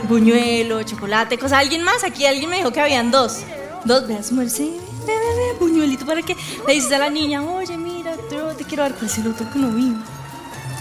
Buñuelo, 0.08 0.84
chocolate, 0.84 1.38
cosa. 1.38 1.60
¿Alguien 1.60 1.84
más? 1.84 2.04
Aquí 2.04 2.26
alguien 2.26 2.50
me 2.50 2.58
dijo 2.58 2.72
que 2.72 2.82
habían 2.82 3.12
dos. 3.12 3.40
Dos, 3.86 4.08
veas, 4.08 4.32
merced. 4.32 4.70
Ve, 5.06 5.14
ve, 5.14 5.36
ve, 5.36 5.60
buñuelito 5.60 6.06
para 6.06 6.22
que 6.22 6.36
le 6.68 6.74
dices 6.74 6.92
a 6.94 7.00
la 7.00 7.10
niña, 7.10 7.44
oye, 7.44 7.78
mira, 7.78 8.16
yo 8.32 8.56
te 8.56 8.64
quiero 8.64 8.84
dar. 8.84 8.94
¿Cuál 8.94 9.06
es 9.06 9.18
el 9.18 9.28
otro 9.28 9.50
que 9.52 9.60
no 9.60 9.70
vi? 9.70 9.96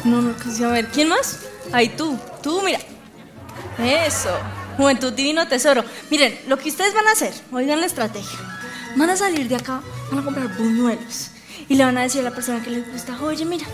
No, 0.04 0.20
no 0.20 0.30
alcancé 0.30 0.64
a 0.64 0.68
ver. 0.68 0.88
¿Quién 0.88 1.08
más? 1.08 1.40
Ay, 1.72 1.90
tú. 1.90 2.18
Tú, 2.42 2.60
mira. 2.62 2.78
Eso. 3.78 4.30
Juventud 4.76 5.12
Divino 5.12 5.46
Tesoro. 5.46 5.84
Miren, 6.10 6.38
lo 6.48 6.58
que 6.58 6.68
ustedes 6.68 6.94
van 6.94 7.06
a 7.06 7.12
hacer, 7.12 7.32
oigan 7.52 7.80
la 7.80 7.86
estrategia. 7.86 8.38
Van 8.96 9.10
a 9.10 9.16
salir 9.16 9.48
de 9.48 9.56
acá, 9.56 9.80
van 10.10 10.20
a 10.20 10.24
comprar 10.24 10.56
buñuelos. 10.56 11.30
Y 11.68 11.74
le 11.74 11.84
van 11.84 11.96
a 11.98 12.02
decir 12.02 12.20
a 12.20 12.24
la 12.24 12.34
persona 12.34 12.62
que 12.62 12.70
les 12.70 12.90
gusta, 12.90 13.18
oye, 13.22 13.44
mira, 13.44 13.66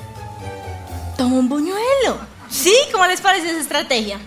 toma 1.16 1.36
un 1.36 1.48
buñuelo. 1.48 2.18
¿Sí? 2.50 2.74
¿Cómo 2.92 3.06
les 3.06 3.20
parece 3.20 3.50
esa 3.50 3.60
estrategia? 3.60 4.18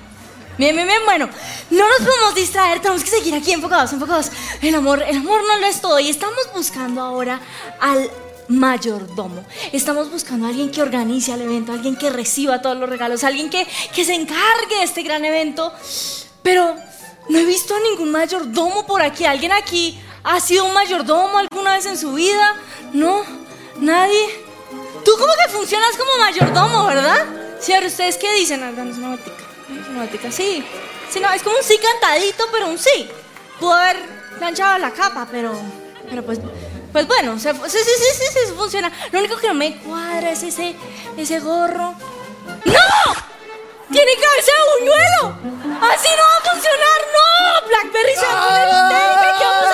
Bien, 0.61 0.75
bien, 0.75 0.87
bien, 0.87 1.01
bueno, 1.05 1.27
no 1.71 1.89
nos 1.89 2.07
podemos 2.07 2.35
distraer, 2.35 2.79
tenemos 2.81 3.03
que 3.03 3.09
seguir 3.09 3.33
aquí 3.33 3.51
enfocados, 3.51 3.93
enfocados. 3.93 4.27
El 4.61 4.75
amor, 4.75 5.01
el 5.01 5.17
amor 5.17 5.41
no 5.47 5.57
lo 5.57 5.65
es 5.65 5.81
todo 5.81 5.99
y 5.99 6.07
estamos 6.07 6.37
buscando 6.53 7.01
ahora 7.01 7.41
al 7.79 8.11
mayordomo. 8.47 9.43
Estamos 9.71 10.11
buscando 10.11 10.45
a 10.45 10.49
alguien 10.49 10.69
que 10.69 10.83
organice 10.83 11.33
el 11.33 11.41
evento, 11.41 11.71
alguien 11.71 11.95
que 11.95 12.11
reciba 12.11 12.61
todos 12.61 12.77
los 12.77 12.87
regalos, 12.87 13.23
alguien 13.23 13.49
que, 13.49 13.67
que 13.91 14.05
se 14.05 14.13
encargue 14.13 14.75
de 14.77 14.83
este 14.83 15.01
gran 15.01 15.25
evento. 15.25 15.73
Pero 16.43 16.75
no 17.27 17.39
he 17.39 17.45
visto 17.45 17.75
a 17.75 17.79
ningún 17.79 18.11
mayordomo 18.11 18.85
por 18.85 19.01
aquí. 19.01 19.25
¿Alguien 19.25 19.53
aquí 19.53 19.99
ha 20.23 20.39
sido 20.39 20.65
un 20.65 20.75
mayordomo 20.75 21.39
alguna 21.39 21.71
vez 21.71 21.87
en 21.87 21.97
su 21.97 22.13
vida? 22.13 22.55
No, 22.93 23.23
nadie. 23.79 24.45
Tú 25.03 25.11
como 25.17 25.33
que 25.43 25.51
funcionas 25.51 25.97
como 25.97 26.19
mayordomo, 26.19 26.85
¿verdad? 26.85 27.25
Sí, 27.59 27.73
ahora 27.73 27.87
ustedes 27.87 28.17
qué 28.17 28.31
dicen, 28.35 28.59
danos 28.75 28.99
una 28.99 29.09
botica. 29.09 29.40
Sí. 30.31 30.63
Sí, 31.09 31.19
no, 31.19 31.31
es 31.31 31.43
como 31.43 31.57
un 31.57 31.63
sí 31.63 31.77
cantadito, 31.77 32.45
pero 32.51 32.67
un 32.67 32.77
sí. 32.77 33.09
Pudo 33.59 33.73
haber 33.73 33.97
planchado 34.37 34.77
la 34.77 34.91
capa, 34.91 35.27
pero. 35.31 35.53
Pero 36.09 36.23
pues. 36.23 36.39
Pues 36.91 37.07
bueno, 37.07 37.39
sí, 37.39 37.47
sí, 37.67 37.77
sí, 37.79 38.05
sí, 38.17 38.25
sí, 38.33 38.53
funciona. 38.55 38.91
Lo 39.11 39.19
único 39.19 39.37
que 39.37 39.47
no 39.47 39.53
me 39.53 39.77
cuadra 39.77 40.31
es 40.31 40.43
ese. 40.43 40.75
ese 41.17 41.39
gorro. 41.39 41.95
¡No! 42.65 42.81
¡Tiene 43.91 44.11
cabeza 44.13 44.51
de 44.51 44.61
buñuelo! 44.79 45.23
¡Así 45.81 46.07
no 46.15 46.23
va 46.23 46.37
a 46.37 46.41
funcionar! 46.51 46.99
¡No! 47.13 47.27
¡Blackberry 47.67 48.15
se 48.15 48.25
va 48.25 48.31
a 48.31 48.43
poner! 48.47 48.65
¿Qué 49.37 49.45
vamos 49.45 49.71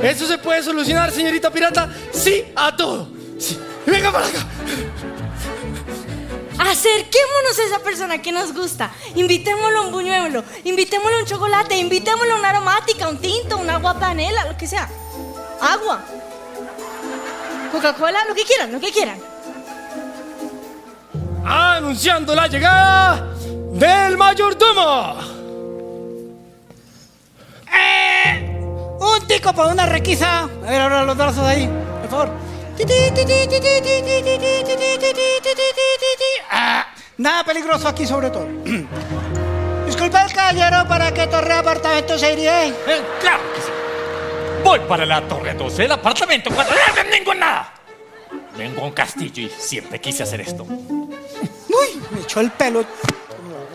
a...? 0.00 0.02
¿Eso 0.02 0.26
se 0.26 0.36
puede 0.38 0.62
solucionar, 0.62 1.10
señorita 1.10 1.50
pirata? 1.50 1.88
Sí, 2.12 2.52
a 2.54 2.76
todo. 2.76 3.08
Sí. 3.38 3.58
Venga 3.86 4.12
para 4.12 4.26
acá. 4.26 4.46
Acerquémonos 6.70 7.58
a 7.58 7.64
esa 7.64 7.78
persona 7.80 8.22
que 8.22 8.30
nos 8.32 8.54
gusta. 8.54 8.90
Invitémoslo 9.16 9.78
a 9.78 9.82
un 9.82 9.92
buñuelo, 9.92 10.44
invitémoslo 10.64 11.16
a 11.16 11.20
un 11.20 11.26
chocolate, 11.26 11.76
invitémoslo 11.76 12.34
a 12.34 12.38
una 12.38 12.50
aromática, 12.50 13.08
un 13.08 13.18
tinto, 13.18 13.58
un 13.58 13.68
agua 13.68 13.98
panela, 13.98 14.44
lo 14.46 14.56
que 14.56 14.66
sea. 14.66 14.88
Agua. 15.60 16.00
Coca-Cola, 17.72 18.24
lo 18.28 18.34
que 18.34 18.44
quieran, 18.44 18.70
lo 18.72 18.80
que 18.80 18.90
quieran. 18.90 19.18
Anunciando 21.44 22.34
la 22.34 22.46
llegada 22.46 23.34
del 23.72 24.16
mayordomo. 24.16 25.16
¡Eh! 27.74 28.96
Un 29.00 29.26
tico 29.26 29.52
para 29.52 29.72
una 29.72 29.86
requisa. 29.86 30.42
A 30.42 30.70
ver, 30.70 30.80
ahora 30.80 31.02
los 31.04 31.16
brazos 31.16 31.44
ahí, 31.44 31.68
por 32.02 32.10
favor. 32.10 32.51
Ah, 36.50 36.86
nada 37.18 37.44
peligroso 37.44 37.88
aquí 37.88 38.06
sobre 38.06 38.30
todo. 38.30 38.46
Disculpa 39.86 40.22
el 40.24 40.32
caballero 40.32 40.88
para 40.88 41.12
qué 41.12 41.26
torre 41.26 41.52
apartamento 41.52 42.18
se 42.18 42.32
iría. 42.32 42.66
Eh, 42.66 42.74
claro 43.20 43.42
que 43.54 43.60
sí. 43.60 43.68
Voy 44.64 44.80
para 44.80 45.04
la 45.04 45.20
Torre 45.26 45.54
12, 45.54 45.84
el 45.84 45.92
apartamento 45.92 46.50
4. 46.54 46.74
¡No 46.74 47.10
vengo 47.10 47.34
nada! 47.34 47.74
Vengo 48.56 48.82
a 48.82 48.84
un 48.84 48.92
castillo 48.92 49.42
y 49.42 49.50
siempre 49.50 50.00
quise 50.00 50.22
hacer 50.22 50.40
esto. 50.40 50.64
Uy, 50.68 52.02
me 52.10 52.20
echó 52.20 52.40
el 52.40 52.50
pelo. 52.52 52.84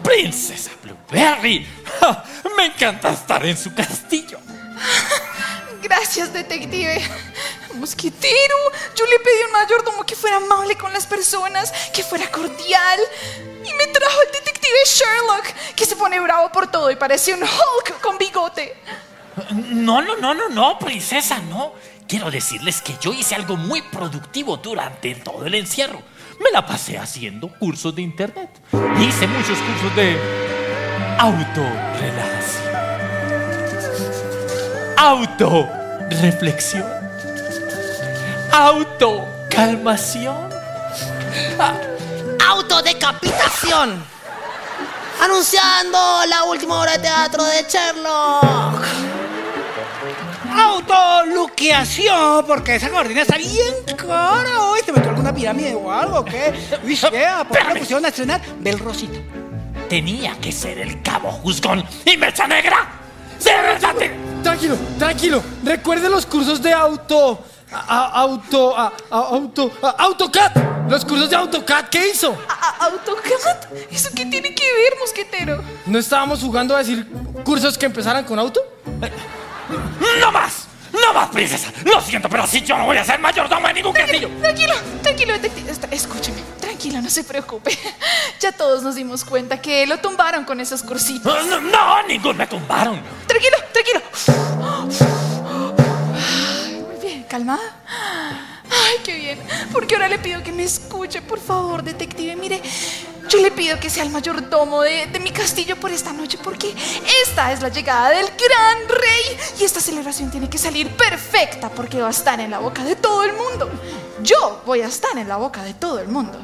¡Princesa 0.03 0.71
Blueberry! 0.81 1.67
¡Ja! 1.99 2.23
Me 2.55 2.65
encanta 2.67 3.09
estar 3.09 3.45
en 3.45 3.57
su 3.57 3.73
castillo. 3.73 4.39
Gracias, 5.83 6.33
detective. 6.33 7.01
Mosquitero, 7.77 8.55
yo 8.95 9.05
le 9.05 9.19
pedí 9.19 9.41
a 9.43 9.45
un 9.45 9.51
mayordomo 9.51 10.05
que 10.05 10.15
fuera 10.15 10.37
amable 10.37 10.75
con 10.75 10.91
las 10.93 11.05
personas, 11.05 11.71
que 11.93 12.03
fuera 12.03 12.29
cordial. 12.31 12.99
Y 13.63 13.73
me 13.73 13.87
trajo 13.87 14.21
el 14.25 14.31
detective 14.31 14.77
Sherlock, 14.85 15.45
que 15.75 15.85
se 15.85 15.95
pone 15.95 16.19
bravo 16.19 16.51
por 16.51 16.71
todo 16.71 16.89
y 16.91 16.95
parece 16.95 17.33
un 17.33 17.43
Hulk 17.43 18.01
con 18.01 18.17
bigote. 18.17 18.75
No, 19.51 20.01
no, 20.01 20.15
no, 20.17 20.33
no, 20.33 20.49
no, 20.49 20.79
princesa, 20.79 21.39
no. 21.39 21.73
Quiero 22.07 22.31
decirles 22.31 22.81
que 22.81 22.95
yo 23.01 23.13
hice 23.13 23.35
algo 23.35 23.57
muy 23.57 23.81
productivo 23.81 24.57
durante 24.57 25.13
todo 25.15 25.45
el 25.45 25.55
encierro. 25.55 26.01
Me 26.39 26.51
la 26.51 26.65
pasé 26.65 26.97
haciendo 26.97 27.49
cursos 27.49 27.93
de 27.93 28.01
internet. 28.01 28.49
Hice 28.99 29.27
muchos 29.27 29.57
cursos 29.59 29.95
de 29.95 30.17
autorrelajación. 31.19 32.67
Autoreflexión. 34.97 37.06
Autocalmación. 38.51 40.49
Autodecapitación. 42.47 44.03
Anunciando 45.21 45.97
la 46.29 46.43
última 46.43 46.81
obra 46.81 46.93
de 46.93 46.99
teatro 46.99 47.43
de 47.43 47.65
Sherlock. 47.67 48.85
autoluqueación, 50.55 52.45
porque 52.45 52.75
esa 52.75 52.89
gordina 52.89 53.21
está 53.21 53.37
bien 53.37 53.73
cara 53.95 54.61
hoy. 54.61 54.81
¿Te 54.85 54.91
metió 54.91 55.09
alguna 55.09 55.33
pirámide 55.33 55.75
o 55.75 55.91
algo? 55.91 56.23
¿Qué? 56.23 56.53
Por 57.49 57.65
la 57.65 57.75
Museo 57.75 57.99
Nacional 57.99 58.41
del 58.59 58.79
Rosita. 58.79 59.19
Tenía 59.89 60.35
que 60.39 60.51
ser 60.51 60.79
el 60.79 61.01
cabo 61.01 61.31
juzgón 61.31 61.83
y 62.05 62.17
mecha 62.17 62.47
negra. 62.47 62.89
¡De 63.43 63.51
verdad! 63.51 63.95
Tranquilo, 64.43 64.77
tranquilo. 64.97 65.43
Recuerde 65.63 66.09
los 66.09 66.25
cursos 66.25 66.61
de 66.61 66.73
auto. 66.73 67.43
A- 67.71 67.79
a- 67.79 68.05
auto. 68.21 68.77
a- 68.77 68.93
a- 69.11 69.15
auto. 69.17 69.71
a- 69.81 69.89
AutoCAD. 70.03 70.51
Los 70.89 71.03
cursos 71.03 71.29
de 71.29 71.35
AutoCAD, 71.35 71.89
¿qué 71.89 72.09
hizo? 72.09 72.37
¿A- 72.47 72.85
¿AutoCAD? 72.85 73.73
¿Eso 73.91 74.09
qué 74.15 74.25
tiene 74.25 74.53
que 74.55 74.63
ver, 74.63 74.93
mosquetero? 74.99 75.63
¿No 75.85 75.99
estábamos 75.99 76.39
jugando 76.39 76.75
a 76.75 76.79
decir 76.79 77.05
cursos 77.43 77.77
que 77.77 77.85
empezaran 77.85 78.23
con 78.23 78.39
auto? 78.39 78.61
¡No 80.21 80.31
más! 80.31 80.67
¡No 80.93 81.13
más, 81.13 81.29
princesa! 81.29 81.71
Lo 81.83 82.01
siento, 82.01 82.29
pero 82.29 82.47
si 82.47 82.61
yo 82.61 82.77
no 82.77 82.85
voy 82.85 82.97
a 82.97 83.03
ser 83.03 83.19
mayordomo 83.19 83.67
de 83.67 83.73
ningún 83.73 83.93
castillo. 83.93 84.29
Tranquilo, 84.41 84.73
tranquilo, 85.03 85.33
detective. 85.33 85.71
Escúcheme, 85.91 86.41
tranquilo, 86.59 87.01
no 87.01 87.09
se 87.09 87.23
preocupe. 87.25 87.77
Ya 88.39 88.51
todos 88.53 88.81
nos 88.83 88.95
dimos 88.95 89.25
cuenta 89.25 89.59
que 89.61 89.85
lo 89.85 89.97
tumbaron 89.97 90.45
con 90.45 90.59
esos 90.61 90.83
cursitos. 90.83 91.45
No, 91.47 91.59
no, 91.59 92.03
ningún 92.03 92.37
me 92.37 92.47
tumbaron. 92.47 93.01
Tranquilo, 93.27 93.57
tranquilo. 93.73 95.26
Calmada. 97.37 97.83
Ay, 98.65 98.95
qué 99.03 99.13
bien. 99.13 99.39
Porque 99.71 99.93
ahora 99.93 100.07
le 100.07 100.17
pido 100.17 100.41
que 100.41 100.51
me 100.51 100.63
escuche, 100.63 101.21
por 101.21 101.39
favor, 101.39 101.83
detective. 101.83 102.35
Mire, 102.35 102.59
yo 103.29 103.39
le 103.39 103.51
pido 103.51 103.79
que 103.79 103.91
sea 103.91 104.01
el 104.01 104.09
mayordomo 104.09 104.81
de, 104.81 105.05
de 105.05 105.19
mi 105.19 105.29
castillo 105.29 105.75
por 105.75 105.91
esta 105.91 106.13
noche, 106.13 106.39
porque 106.43 106.73
esta 107.23 107.53
es 107.53 107.61
la 107.61 107.69
llegada 107.69 108.09
del 108.09 108.25
gran 108.25 108.89
rey. 108.89 109.37
Y 109.59 109.65
esta 109.65 109.79
celebración 109.79 110.31
tiene 110.31 110.49
que 110.49 110.57
salir 110.57 110.89
perfecta, 110.89 111.69
porque 111.69 112.01
va 112.01 112.07
a 112.07 112.09
estar 112.09 112.39
en 112.39 112.49
la 112.49 112.57
boca 112.57 112.83
de 112.83 112.95
todo 112.95 113.23
el 113.23 113.33
mundo. 113.33 113.69
Yo 114.23 114.61
voy 114.65 114.81
a 114.81 114.87
estar 114.87 115.17
en 115.17 115.27
la 115.27 115.37
boca 115.37 115.63
de 115.63 115.73
todo 115.73 115.99
el 115.99 116.07
mundo. 116.07 116.39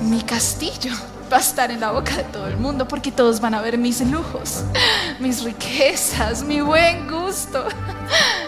Mi 0.00 0.22
castillo 0.22 0.92
va 1.32 1.36
a 1.36 1.40
estar 1.40 1.70
en 1.70 1.80
la 1.80 1.92
boca 1.92 2.16
de 2.16 2.24
todo 2.24 2.46
el 2.46 2.56
mundo, 2.56 2.86
porque 2.86 3.12
todos 3.12 3.40
van 3.40 3.54
a 3.54 3.60
ver 3.60 3.78
mis 3.78 4.00
lujos, 4.02 4.64
mis 5.18 5.42
riquezas, 5.42 6.42
mi 6.42 6.60
buen 6.60 7.08
gusto. 7.08 7.64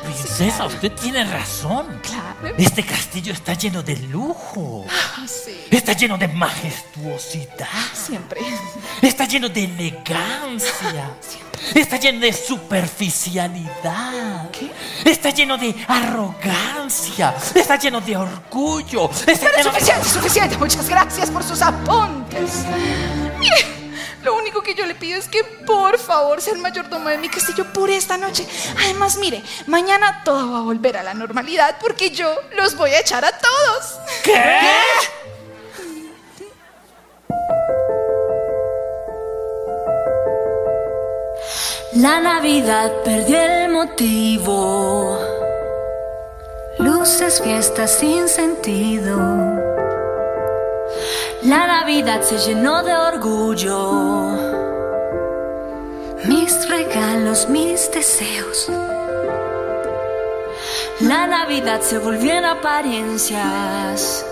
Princesa, 0.02 0.66
usted 0.66 0.92
tiene 0.92 1.24
razón. 1.24 1.87
Claro. 2.02 2.54
Este 2.58 2.84
castillo 2.84 3.32
está 3.32 3.54
lleno 3.54 3.82
de 3.82 3.96
lujo. 3.96 4.84
Ah, 4.90 5.24
sí. 5.26 5.64
Está 5.70 5.92
lleno 5.92 6.18
de 6.18 6.28
majestuosidad. 6.28 7.68
Siempre. 7.94 8.40
Está 9.00 9.26
lleno 9.26 9.48
de 9.48 9.64
elegancia. 9.64 11.10
Está 11.74 11.96
lleno 11.96 12.20
de 12.20 12.33
superficialidad. 12.33 14.50
¿Qué? 14.50 14.70
Está 15.05 15.31
lleno 15.31 15.57
de 15.57 15.74
arrogancia. 15.88 17.35
Está 17.55 17.77
lleno 17.77 18.00
de 18.00 18.16
orgullo. 18.16 19.11
Está 19.27 19.48
Pero 19.57 19.59
lleno 19.59 19.72
de... 19.72 19.81
suficiente, 19.81 20.09
suficiente. 20.09 20.59
Muchas 20.59 20.88
gracias 20.88 21.31
por 21.31 21.42
sus 21.42 21.62
apuntes. 21.62 22.64
Mire, 23.38 23.57
lo 24.22 24.37
único 24.37 24.62
que 24.62 24.74
yo 24.74 24.87
le 24.87 24.94
pido 24.94 25.18
es 25.18 25.29
que 25.29 25.44
por 25.44 25.98
favor 25.98 26.40
sea 26.40 26.55
el 26.55 26.61
mayordomo 26.61 27.09
de 27.09 27.18
mi 27.18 27.29
castillo 27.29 27.72
por 27.72 27.90
esta 27.90 28.16
noche. 28.16 28.46
Además, 28.79 29.16
mire, 29.18 29.42
mañana 29.66 30.22
todo 30.24 30.53
va 30.53 30.59
a 30.59 30.62
volver 30.62 30.96
a 30.96 31.03
la 31.03 31.14
normalidad 31.14 31.77
porque 31.81 32.11
yo 32.11 32.33
los 32.57 32.77
voy 32.77 32.90
a 32.90 33.00
echar 33.00 33.24
a 33.24 33.33
todos. 33.33 33.98
¿Qué? 34.22 34.61
La 42.05 42.21
Navidad 42.21 42.93
perdió 43.03 43.40
el 43.40 43.73
motivo. 43.73 45.19
Luces, 46.79 47.40
fiestas 47.43 47.93
sin 47.93 48.29
sentido. 48.29 49.17
La 51.45 51.67
Navidad 51.67 52.21
se 52.21 52.37
llenó 52.37 52.83
de 52.83 52.95
orgullo. 52.95 54.37
Mis 56.27 56.69
regalos, 56.69 57.49
mis 57.49 57.90
deseos. 57.90 58.69
La 61.01 61.27
Navidad 61.27 61.81
se 61.81 61.97
volvió 61.97 62.35
en 62.35 62.45
apariencias. 62.45 64.27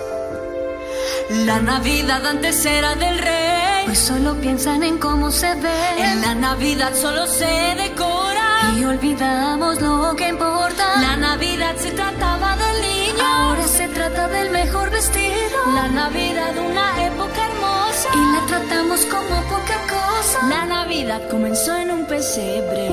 La 1.33 1.61
Navidad 1.61 2.27
antes 2.27 2.64
era 2.66 2.95
del 2.95 3.18
rey. 3.18 3.87
Hoy 3.88 3.97
solo 3.97 4.35
piensan 4.35 4.83
en 4.83 4.99
cómo 4.99 5.31
se 5.31 5.55
ve. 5.55 5.81
En 5.97 6.21
la 6.21 6.35
Navidad 6.35 6.95
solo 6.95 7.27
se 7.27 7.75
decora. 7.75 8.75
Y 8.79 8.85
olvidamos 8.85 9.81
lo 9.81 10.14
que 10.14 10.29
importa. 10.29 11.01
La 11.01 11.16
Navidad 11.16 11.75
se 11.77 11.92
trataba 11.92 12.55
del 12.57 12.83
niño. 12.83 13.25
Ahora 13.25 13.66
se 13.66 13.88
trata 13.88 14.29
del 14.29 14.51
mejor 14.51 14.90
vestido. 14.90 15.59
La 15.75 15.88
Navidad 15.88 16.53
una 16.59 17.07
época 17.07 17.47
hermosa. 17.47 18.09
Y 18.14 18.33
la 18.35 18.47
tratamos 18.47 19.01
como 19.07 19.42
poca 19.49 19.79
cosa. 19.88 20.47
La 20.49 20.66
Navidad 20.66 21.23
comenzó 21.31 21.75
en 21.79 21.92
un 21.92 22.05
pesebre. 22.05 22.90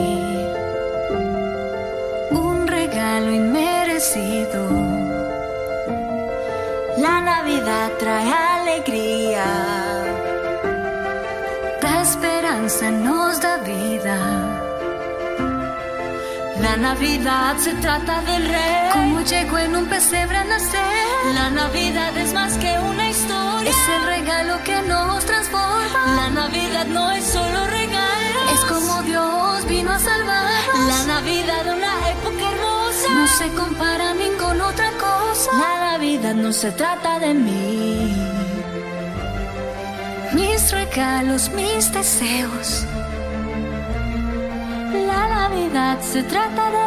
Un 2.32 2.68
regalo 2.68 3.32
inmerecido. 3.34 4.89
La 7.30 7.44
Navidad 7.44 7.92
trae 8.00 8.34
alegría, 8.34 9.46
da 11.80 12.02
esperanza, 12.02 12.90
nos 12.90 13.40
da 13.40 13.58
vida. 13.58 14.18
La 16.60 16.76
Navidad 16.76 17.56
se 17.58 17.74
trata 17.76 18.22
del 18.22 18.48
rey, 18.48 18.90
como 18.94 19.22
llegó 19.22 19.60
en 19.60 19.76
un 19.76 19.86
pesebre 19.86 20.38
a 20.38 20.44
nacer. 20.44 21.34
La 21.36 21.52
Navidad 21.52 22.18
es 22.18 22.34
más 22.34 22.58
que 22.58 22.80
una 22.80 23.10
historia, 23.10 23.70
es 23.70 23.90
el 23.96 24.04
regalo 24.08 24.64
que 24.64 24.82
nos 24.82 25.24
transforma. 25.24 26.02
La 26.22 26.30
Navidad 26.32 26.88
no 26.88 27.12
es 27.12 27.26
solo 27.26 27.60
regalo, 27.68 28.40
es 28.56 28.62
como 28.72 29.04
Dios 29.04 29.66
vino 29.68 29.92
a 29.92 30.00
salvarnos. 30.00 30.88
La 30.94 31.14
Navidad, 31.14 31.64
una 31.78 31.94
época 32.10 32.44
hermosa, 32.54 33.14
no 33.14 33.28
se 33.28 33.48
compara 33.54 34.10
a 34.10 34.14
ninguna 34.16 34.68
otra 34.68 34.92
cosa. 34.94 35.52
La 35.54 35.79
No 36.22 36.52
se 36.52 36.72
trata 36.72 37.18
de 37.18 37.34
mí, 37.34 38.14
mis 40.34 40.72
regalos, 40.72 41.50
mis 41.50 41.92
deseos. 41.94 42.86
La 45.08 45.28
Navidad 45.28 45.98
se 46.02 46.22
trata 46.24 46.72
de 46.72 46.78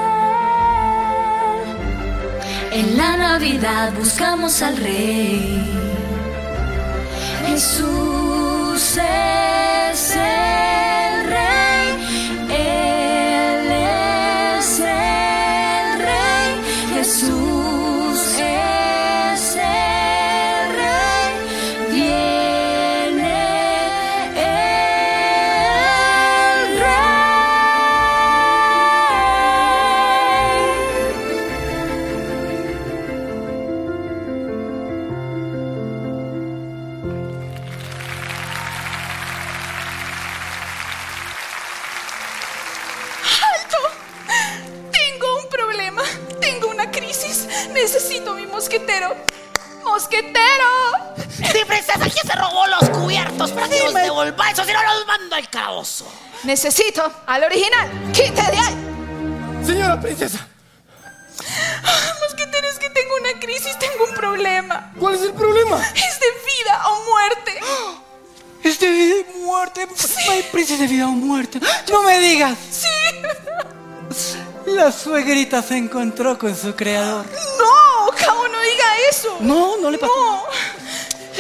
él. 2.71 2.83
En 2.83 2.97
la 2.97 3.16
Navidad 3.16 3.92
buscamos 3.95 4.61
al 4.62 4.77
Rey. 4.77 5.64
Jesús 7.47 8.99
los 53.39 53.51
cubiertos 53.51 53.53
para 53.53 53.69
que 53.69 53.83
los 53.85 53.95
devolváis? 53.95 54.59
O 54.59 54.65
si 54.65 54.73
no, 54.73 54.83
los 54.83 55.07
mando 55.07 55.37
al 55.37 55.49
calabozo. 55.49 56.07
Necesito 56.45 57.13
al 57.27 57.45
original. 57.45 57.89
¡Quite 58.13 58.43
de 58.43 58.59
ahí! 58.59 59.65
Señora 59.65 60.01
princesa, 60.01 60.49
Mosquetero, 62.21 62.69
es 62.69 62.79
que 62.79 62.91
tengo 62.91 63.15
una 63.21 63.41
crisis, 63.41 63.79
tengo 63.79 64.05
un 64.05 64.15
problema. 64.15 64.93
¿cuál 64.99 65.15
es 65.15 65.23
el 65.23 65.33
problema? 65.33 65.81
Es 65.81 66.21
de 66.21 66.27
vida 66.27 66.89
o 66.89 67.05
muerte. 67.11 67.61
Es 68.63 68.79
de 68.79 68.89
vida 68.89 69.15
y 69.17 69.39
muerte. 69.41 69.89
Ay, 70.31 70.49
princesa 70.53 70.83
de 70.83 70.89
vida 70.89 71.09
o 71.09 71.11
muerte. 71.11 71.59
No 71.91 72.05
me 72.05 72.21
digas. 72.21 72.57
Sí. 72.71 72.87
La 74.67 74.93
suegrita 74.93 75.63
se 75.63 75.77
encontró 75.77 76.39
con 76.39 76.57
su 76.57 76.73
creador. 76.77 77.27
No, 77.59 78.17
Cabo, 78.17 78.47
no 78.47 78.61
diga 78.61 78.85
eso. 79.11 79.37
No, 79.41 79.77
no 79.79 79.91
le 79.91 79.99
pasó. 79.99 80.15
No. 80.15 80.45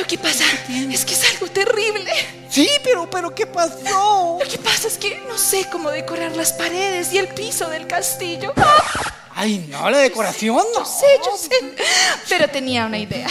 Lo 0.02 0.08
que 0.08 0.18
pasa 0.18 0.44
es 0.68 1.04
que 1.04 1.14
es 1.14 1.32
algo 1.32 1.46
terrible. 1.46 2.12
Sí, 2.50 2.68
pero, 2.82 3.08
pero 3.08 3.32
¿qué 3.32 3.46
pasó? 3.46 4.36
Lo 4.42 4.50
que 4.50 4.58
pasa 4.58 4.88
es 4.88 4.98
que 4.98 5.22
no 5.28 5.38
sé 5.38 5.68
cómo 5.70 5.90
decorar 5.90 6.34
las 6.34 6.52
paredes 6.52 7.12
y 7.12 7.18
el 7.18 7.28
piso 7.28 7.70
del 7.70 7.86
castillo. 7.86 8.52
Ay, 9.32 9.64
no, 9.70 9.88
la 9.90 9.98
decoración 9.98 10.56
no. 10.74 10.80
Yo 10.80 10.84
sé, 10.84 11.06
yo 11.24 11.36
sé. 11.36 11.76
Pero 12.28 12.48
tenía 12.48 12.86
una 12.86 12.98
idea. 12.98 13.28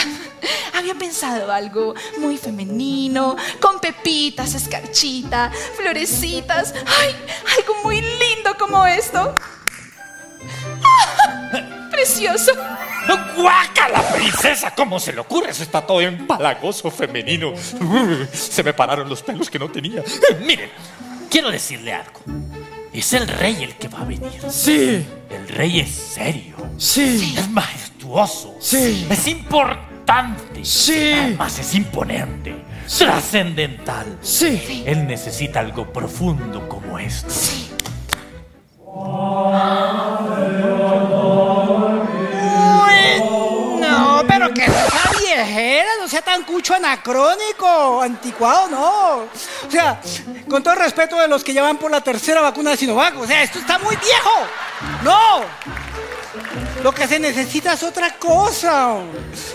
Había 0.73 0.95
pensado 0.95 1.51
algo 1.51 1.93
muy 2.19 2.37
femenino, 2.37 3.35
con 3.59 3.81
pepitas, 3.81 4.53
escarchita, 4.53 5.51
florecitas. 5.75 6.73
¡Ay! 6.73 7.13
Algo 7.57 7.83
muy 7.83 7.99
lindo 7.99 8.55
como 8.57 8.87
esto. 8.87 9.37
¡Precioso! 12.01 12.51
¡Guácala, 13.37 14.01
princesa! 14.15 14.73
¿Cómo 14.75 14.99
se 14.99 15.13
le 15.13 15.19
ocurre? 15.19 15.51
Eso 15.51 15.61
está 15.61 15.85
todo 15.85 16.01
empalagoso, 16.01 16.89
femenino. 16.89 17.53
Se 18.33 18.63
me 18.63 18.73
pararon 18.73 19.07
los 19.07 19.21
pelos 19.21 19.51
que 19.51 19.59
no 19.59 19.69
tenía. 19.69 19.99
Eh, 19.99 20.39
Miren, 20.43 20.71
quiero 21.29 21.51
decirle 21.51 21.93
algo. 21.93 22.21
Es 22.91 23.13
el 23.13 23.27
rey 23.27 23.63
el 23.63 23.75
que 23.75 23.87
va 23.87 23.99
a 24.01 24.05
venir. 24.05 24.31
Sí, 24.49 25.05
El 25.29 25.47
rey 25.49 25.81
es 25.81 25.91
serio. 25.91 26.55
sí, 26.77 27.35
Es 27.37 27.47
majestuoso. 27.51 28.55
Sí. 28.59 29.05
Es 29.07 29.27
importante. 29.27 30.65
Sí. 30.65 31.11
Además 31.13 31.59
es 31.59 31.75
imponente. 31.75 32.55
Trascendental. 32.97 34.17
sí. 34.23 34.83
Él 34.87 35.05
necesita 35.05 35.59
algo 35.59 35.93
profundo 35.93 36.67
como 36.67 36.97
esto. 36.97 37.31
No, 38.83 39.51
pero 44.53 44.73
que 44.73 44.87
esa 44.87 45.19
viejera 45.19 45.89
no 45.99 46.07
sea 46.07 46.21
tan 46.21 46.43
cucho 46.43 46.73
anacrónico, 46.73 48.01
anticuado, 48.01 48.67
no. 48.69 49.15
O 49.67 49.71
sea, 49.71 50.01
con 50.49 50.63
todo 50.63 50.75
respeto 50.75 51.19
de 51.19 51.27
los 51.27 51.43
que 51.43 51.53
ya 51.53 51.61
van 51.61 51.77
por 51.77 51.91
la 51.91 52.01
tercera 52.01 52.41
vacuna 52.41 52.71
de 52.71 52.77
Sinovac, 52.77 53.17
o 53.17 53.27
sea, 53.27 53.43
esto 53.43 53.59
está 53.59 53.77
muy 53.79 53.95
viejo. 53.95 54.31
No. 55.03 55.41
Lo 56.83 56.91
que 56.93 57.07
se 57.07 57.19
necesita 57.19 57.73
es 57.73 57.83
otra 57.83 58.15
cosa. 58.15 58.95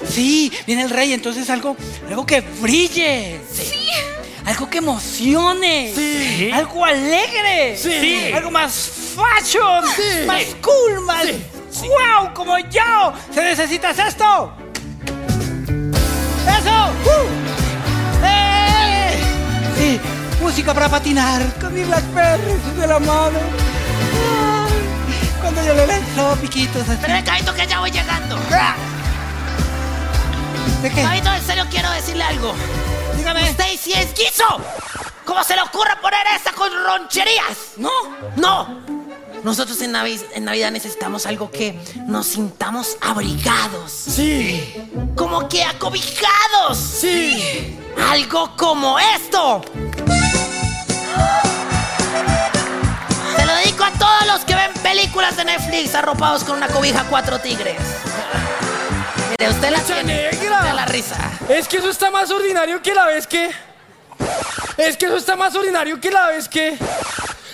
Sí, 0.09 0.53
viene 0.67 0.83
el 0.83 0.91
rey, 0.91 1.13
entonces 1.13 1.51
algo, 1.51 1.77
algo 2.09 2.25
que 2.25 2.41
brille. 2.41 3.41
Sí. 3.53 3.89
Algo 4.45 4.71
que 4.71 4.79
emocione. 4.79 5.93
Sí. 5.93 6.51
Algo 6.53 6.85
alegre. 6.85 7.77
Sí. 7.77 8.31
Algo 8.33 8.53
más 8.53 8.91
fashion. 9.17 9.85
Sí. 9.97 10.25
Más 10.25 10.45
cool, 10.63 11.01
más. 11.01 11.27
¡Wow! 11.81 12.33
Como 12.33 12.59
yo. 12.59 13.13
¿Se 13.35 13.43
necesitas 13.43 13.99
esto? 13.99 14.53
¡Uh! 16.71 18.25
¡Eh! 18.25 19.21
Sí, 19.77 20.01
música 20.41 20.75
para 20.75 20.89
patinar 20.89 21.43
con 21.61 21.75
mi 21.75 21.85
Blackberry 21.85 22.55
de 22.77 22.87
la 22.87 22.99
mano. 22.99 23.39
Ay, 24.69 24.73
Cuando 25.41 25.65
yo 25.65 25.75
le 25.75 25.87
lanzo 25.87 26.37
piquitos 26.41 26.89
así. 26.89 26.99
Pero 27.01 27.25
Cabito, 27.25 27.55
que 27.55 27.67
ya 27.67 27.81
voy 27.81 27.91
llegando. 27.91 28.37
¿De 30.83 30.91
qué? 30.91 31.03
Cabito, 31.03 31.33
en 31.33 31.43
serio 31.43 31.65
quiero 31.71 31.91
decirle 31.91 32.25
algo. 32.25 32.55
Dígame. 33.17 33.49
Stacy 33.51 33.93
es 33.93 34.15
guiso. 34.15 34.61
¿Cómo 35.25 35.43
se 35.43 35.55
le 35.57 35.63
ocurre 35.63 35.97
poner 36.01 36.21
esa 36.41 36.53
con 36.53 36.71
roncherías? 36.73 37.75
No, 37.77 37.91
no. 38.37 38.96
Nosotros 39.47 39.81
en, 39.83 39.93
Navi- 39.95 40.25
en 40.35 40.45
Navidad 40.45 40.73
necesitamos 40.73 41.25
algo 41.25 41.53
que 41.53 41.79
nos 42.09 42.27
sintamos 42.27 42.97
abrigados. 43.01 43.93
Sí, 43.93 44.75
Como 45.15 45.49
que 45.49 45.63
acobijados. 45.63 46.77
sí. 46.77 47.79
Algo 48.11 48.57
como 48.57 48.99
esto. 48.99 49.63
Se 53.37 53.47
lo 53.47 53.55
dedico 53.55 53.85
a 53.85 53.93
todos 53.93 54.27
los 54.27 54.45
que 54.45 54.57
ven 54.57 54.73
películas 54.83 55.37
de 55.37 55.45
Netflix 55.45 55.95
arropados 55.95 56.43
con 56.43 56.57
una 56.57 56.67
cobija 56.67 57.05
cuatro 57.09 57.39
tigres. 57.39 57.77
Mire, 59.39 59.49
usted 59.53 59.71
la 59.71 59.79
tiene. 59.83 60.03
negra. 60.33 60.59
Usted 60.59 60.73
la 60.75 60.87
risa. 60.87 61.17
Es 61.49 61.69
que 61.69 61.77
eso 61.77 61.91
está 61.91 62.11
más 62.11 62.33
ordinario 62.33 62.83
que 62.83 62.93
la 62.93 63.07
vez 63.07 63.29
que. 63.29 63.49
Es 64.77 64.97
que 64.97 65.07
eso 65.07 65.17
está 65.17 65.37
más 65.37 65.55
ordinario 65.55 66.01
que 66.01 66.11
la 66.11 66.27
vez 66.31 66.49
que. 66.49 66.77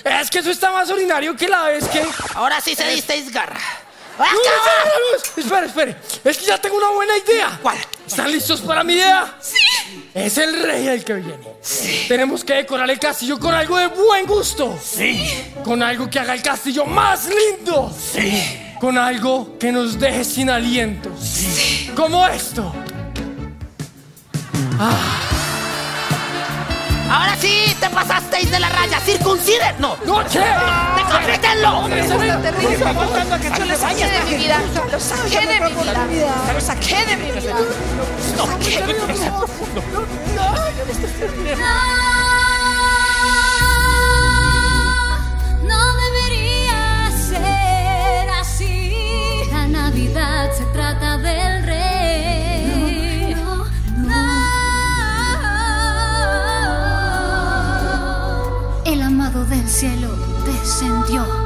Es 0.05 0.31
que 0.31 0.39
eso 0.41 0.51
está 0.51 0.71
más 0.73 0.91
ordinario 0.91 1.37
que 1.37 1.49
la 1.49 1.65
vez 1.65 1.87
que. 1.89 2.03
Ahora 2.35 2.61
sí 2.61 2.75
se 2.75 2.87
disteis 2.89 3.33
garra. 3.33 3.61
¡Uy, 4.19 4.25
¡Acaba! 4.27 5.17
espere, 5.17 5.67
espere, 5.67 5.91
espere! 5.93 5.97
Es 6.31 6.37
que 6.39 6.45
ya 6.45 6.59
tengo 6.59 6.77
una 6.77 6.91
buena 6.91 7.15
idea. 7.17 7.59
¿Cuál? 7.63 7.79
¿Están 8.07 8.31
listos 8.31 8.61
para 8.61 8.85
mi 8.85 8.93
idea? 8.95 9.35
Sí. 9.41 10.11
Es 10.13 10.37
el 10.39 10.63
rey 10.63 10.87
el 10.89 11.03
que 11.05 11.15
viene. 11.15 11.49
Sí. 11.63 12.05
Tenemos 12.09 12.45
que 12.45 12.53
decorar 12.55 12.91
el 12.91 12.99
castillo 12.99 13.39
con 13.41 13.55
algo 13.55 13.79
de 13.79 13.87
buen 13.89 14.27
gusto. 14.27 14.79
Sí, 14.85 15.27
Con 15.65 15.83
algo 15.83 16.11
que 16.11 16.19
haga 16.19 16.35
el 16.35 16.43
castillo 16.43 16.85
más 16.85 17.27
lindo. 17.27 17.95
sí. 18.13 18.59
Con 18.79 18.99
algo 18.99 19.57
que 19.61 19.71
nos 19.71 19.97
deje 19.99 20.25
sin 20.25 20.51
aliento. 20.51 21.11
Sí. 21.21 21.91
Como 21.97 22.27
esto. 22.27 22.75
Ahora 27.13 27.37
sí 27.39 27.77
te 27.79 27.91
pasasteis 27.91 28.51
de 28.51 28.59
la 28.59 28.71
raya. 28.71 28.99
Circunciden. 29.01 29.75
No. 29.79 29.99
¡No, 30.07 30.27
che! 30.27 30.39
¡Decapítenlo! 30.39 31.87
Eso 31.89 32.17
terrible. 32.17 32.73
Está 32.73 32.95
faltando 32.95 33.35
a 33.35 33.39
que 33.39 33.51
Yo 33.51 33.65
lo 33.67 33.77
saqué 33.77 34.07
de 34.07 34.21
mi 34.25 34.35
vida. 34.37 34.59
Lo 34.91 34.99
saqué 34.99 35.47
de 35.47 35.61
mi 35.61 35.73
vida. 35.75 36.07
Lo 36.55 36.61
saqué 36.61 37.05
de 37.05 37.17
mi 37.19 37.31
vida. 37.33 37.55
Lo 38.39 38.47
saqué 38.47 38.81
de 38.81 38.95
mi 38.95 39.13
vida. 39.13 39.31
No, 40.37 40.57
no 45.69 45.81
debería 46.05 47.11
ser 47.29 48.31
así. 48.41 49.43
La 49.53 49.69
Navidad 49.69 50.51
se 50.57 50.65
trata 50.73 51.19
del 51.19 51.52
del 59.53 59.69
cielo 59.69 60.09
descendió. 60.47 61.42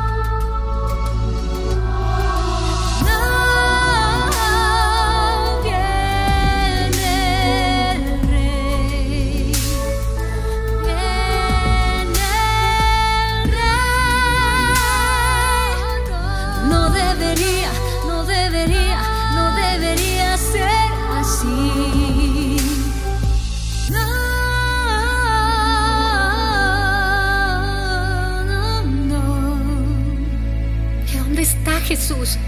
Jesús? 32.07 32.39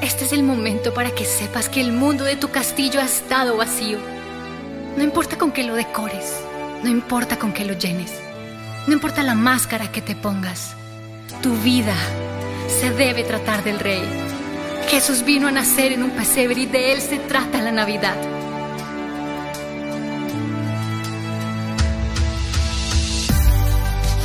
Este 0.00 0.24
es 0.24 0.32
el 0.32 0.42
momento 0.42 0.94
para 0.94 1.10
que 1.10 1.26
sepas 1.26 1.68
que 1.68 1.82
el 1.82 1.92
mundo 1.92 2.24
de 2.24 2.36
tu 2.36 2.50
castillo 2.50 2.98
ha 2.98 3.04
estado 3.04 3.58
vacío. 3.58 3.98
No 4.96 5.04
importa 5.04 5.36
con 5.36 5.52
qué 5.52 5.62
lo 5.62 5.74
decores, 5.74 6.34
no 6.82 6.88
importa 6.88 7.38
con 7.38 7.52
qué 7.52 7.66
lo 7.66 7.74
llenes, 7.74 8.10
no 8.86 8.94
importa 8.94 9.22
la 9.22 9.34
máscara 9.34 9.92
que 9.92 10.00
te 10.00 10.16
pongas, 10.16 10.76
tu 11.42 11.54
vida 11.58 11.94
se 12.80 12.90
debe 12.90 13.22
tratar 13.22 13.62
del 13.62 13.80
Rey. 13.80 14.02
Jesús 14.88 15.22
vino 15.22 15.48
a 15.48 15.52
nacer 15.52 15.92
en 15.92 16.04
un 16.04 16.12
pesebre 16.12 16.62
y 16.62 16.66
de 16.66 16.92
él 16.92 17.02
se 17.02 17.18
trata 17.18 17.60
la 17.60 17.72
Navidad. 17.72 18.16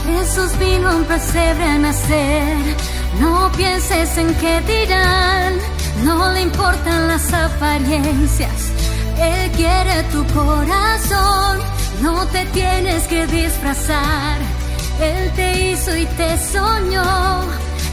Jesús 0.06 0.58
vino 0.60 0.90
a 0.90 0.96
un 0.96 1.04
pesebre 1.04 1.64
a 1.66 1.78
nacer. 1.78 3.01
No 3.20 3.52
pienses 3.58 4.18
en 4.18 4.34
qué 4.36 4.62
dirán, 4.62 5.54
no 6.04 6.32
le 6.32 6.42
importan 6.42 7.08
las 7.08 7.34
apariencias. 7.34 8.72
Él 9.20 9.52
quiere 9.52 10.04
tu 10.12 10.26
corazón, 10.34 11.60
no 12.02 12.26
te 12.28 12.46
tienes 12.48 13.04
que 13.08 13.28
disfrazar. 13.28 14.38
Él 15.00 15.32
te 15.36 15.72
hizo 15.72 15.96
y 15.96 16.06
te 16.06 16.38
soñó, 16.40 17.42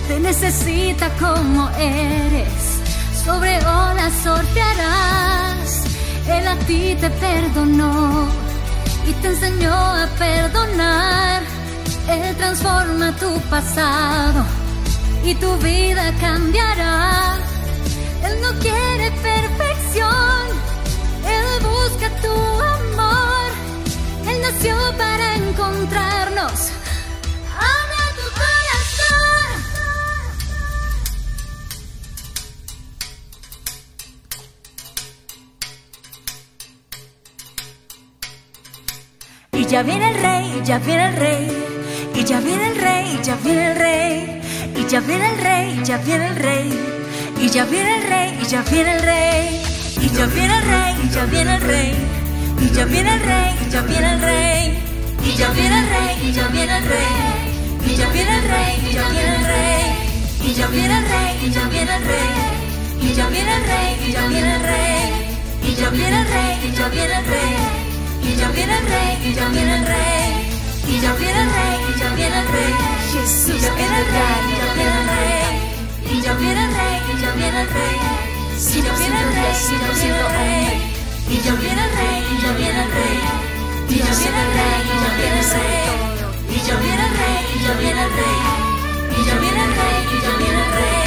te 0.07 0.21
necesita 0.21 1.11
como 1.19 1.69
eres. 1.79 2.81
Sobre 3.25 3.59
olas 3.59 4.13
sortearás, 4.23 5.85
Él 6.29 6.47
a 6.47 6.57
ti 6.67 6.97
te 7.01 7.11
perdonó 7.11 8.29
y 9.07 9.13
te 9.15 9.29
enseñó 9.29 9.75
a 9.75 10.07
perdonar. 10.19 11.43
Él 12.09 12.37
transforma 12.37 13.13
tu 13.17 13.39
pasado 13.51 14.58
y 15.29 15.35
tu 15.35 15.59
vida 15.59 16.11
cambiará. 16.21 17.37
Él 18.25 18.41
no 18.41 18.51
quiere 18.61 19.11
perfección, 19.11 20.41
Él 21.37 21.49
busca 21.71 22.09
tu 22.23 22.33
amor. 22.77 23.51
Él 24.27 24.41
nació 24.41 24.75
para 24.97 25.35
encontrarnos. 25.35 26.71
Abre 27.75 28.05
tu 28.19 28.27
corazón. 28.41 29.51
Y 39.53 39.67
ya 39.67 39.83
viene 39.83 40.09
el 40.09 40.23
rey, 40.23 40.63
ya 40.65 40.79
viene 40.79 41.09
el 41.09 41.17
rey, 41.17 41.49
y 42.15 42.25
ya 42.25 42.41
viene 42.41 42.69
el 42.69 42.77
rey, 42.81 43.21
ya 43.23 43.37
viene 43.37 43.73
el 43.73 43.77
rey. 43.77 44.38
Y 44.79 44.87
ya 44.87 45.01
viene 45.01 45.29
el 45.33 45.39
rey, 45.39 45.81
ya 45.85 45.97
viene 45.99 46.29
el 46.29 46.37
rey. 46.37 46.71
Y 47.41 47.49
ya 47.49 47.65
viene 47.65 47.97
el 47.97 48.03
rey, 48.09 48.39
y 48.41 48.47
ya 48.47 48.63
viene 48.63 48.95
el 48.95 49.03
rey. 49.03 49.63
Y 50.01 50.09
ya 50.09 50.27
viene 50.27 50.57
el 50.57 50.63
rey, 50.63 50.95
y 51.03 51.09
ya 51.11 51.25
viene 51.27 51.55
el 51.57 51.61
rey. 51.61 51.95
Y 52.61 52.69
ya 52.71 52.85
viene 52.85 53.15
el 53.15 53.21
rey, 53.21 53.59
y 53.67 53.71
ya 53.71 53.83
viene 53.83 54.13
el 54.13 54.21
rey. 54.21 54.79
Y 55.27 55.35
ya 55.37 55.49
viene 55.51 55.79
el 55.83 55.91
rey, 55.91 56.17
y 56.23 56.33
ya 56.33 56.49
viene 56.49 56.77
el 56.79 56.85
rey. 56.85 57.19
Y 57.85 57.97
ya 57.97 58.09
viene 58.09 58.37
el 58.39 58.45
rey, 58.45 58.79
y 58.87 58.93
ya 58.95 59.09
viene 59.09 59.35
el 59.35 59.45
rey. 59.45 59.99
Y 60.43 60.55
ya 60.55 60.67
viene 60.69 60.97
el 60.97 61.05
rey, 61.09 61.39
y 61.43 61.51
ya 61.51 61.69
viene 61.69 61.93
el 61.93 62.05
rey. 62.05 62.39
Y 63.03 63.15
ya 63.15 63.27
viene 63.29 63.55
el 63.57 63.65
rey, 63.65 63.99
y 64.07 64.13
ya 64.13 64.27
viene 64.27 64.55
el 64.55 64.63
rey. 64.63 65.29
Y 65.63 65.75
ya 65.75 65.91
viene 65.91 66.21
el 66.21 66.27
rey, 66.29 66.59
y 66.63 66.75
ya 66.75 66.89
viene 66.89 67.15
el 67.19 67.27
rey. 67.27 67.79
Y 68.23 68.37
ya 68.37 68.49
viene 68.49 68.79
el 68.79 68.87
rey, 68.87 69.19
y 69.25 69.35
ya 69.35 69.49
viene 69.49 69.75
el 69.75 69.87
rey. 69.87 70.49
Y 70.89 71.01
ya 71.01 71.13
viene 71.15 71.41
el 71.43 71.51
rey, 71.51 71.79
y 71.89 72.01
ya 72.01 72.15
viene 72.15 72.39
el 72.39 72.49
rey. 72.49 72.75
Jesús, 73.13 73.55
y 73.57 73.61
ya 73.61 73.75
viene 73.75 73.99
el 73.99 74.07
rey, 74.07 74.58
y 76.11 76.23
ya 76.23 76.41
viene 76.43 76.61
el 76.63 76.63
rey. 76.63 76.63
Y 76.63 76.63
ya 76.63 76.63
viene 76.63 76.63
el 76.63 76.75
rey, 76.75 76.97
y 77.09 77.21
ya 77.21 77.31
viene 77.35 77.61
el 77.61 77.69
rey. 77.69 77.97
Y 78.59 78.83
ya 78.83 78.93
viene 78.99 79.19
el 79.19 79.31
rey, 79.35 79.53
y 79.59 79.75
ya 79.75 79.81
viene 80.01 80.23
el 80.23 80.41
rey. 80.49 80.79
Y 81.29 81.43
ya 81.43 81.53
viene 81.53 81.83
el 81.83 81.93
rey, 81.97 82.19
y 82.29 82.43
ya 82.43 82.53
viene 82.53 82.81
el 82.81 82.91
rey. 82.91 83.17
Y 83.89 83.97
ya 83.99 84.13
viene 84.19 84.41
el 84.41 84.53
rey, 84.57 84.79
y 84.85 84.99
ya 85.03 85.11
viene 85.19 85.41
el 85.41 85.51
rey. 85.51 85.89
Y 86.49 86.59
ya 86.67 86.77
viene 86.77 87.05
el 87.07 87.13
rey, 87.19 87.41
y 87.55 87.65
ya 87.65 87.73
viene 87.81 88.03
el 88.03 88.13
rey. 88.19 88.39
Y 89.11 89.25
ya 89.27 89.35
viene 89.39 89.63
el 89.65 89.73
rey, 89.79 89.99
y 90.13 90.17
ya 90.23 90.33
viene 90.39 90.61
el 90.63 90.73
rey. 90.79 91.07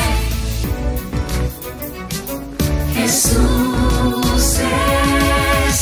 Jesús 2.96 4.50
es 4.60 5.80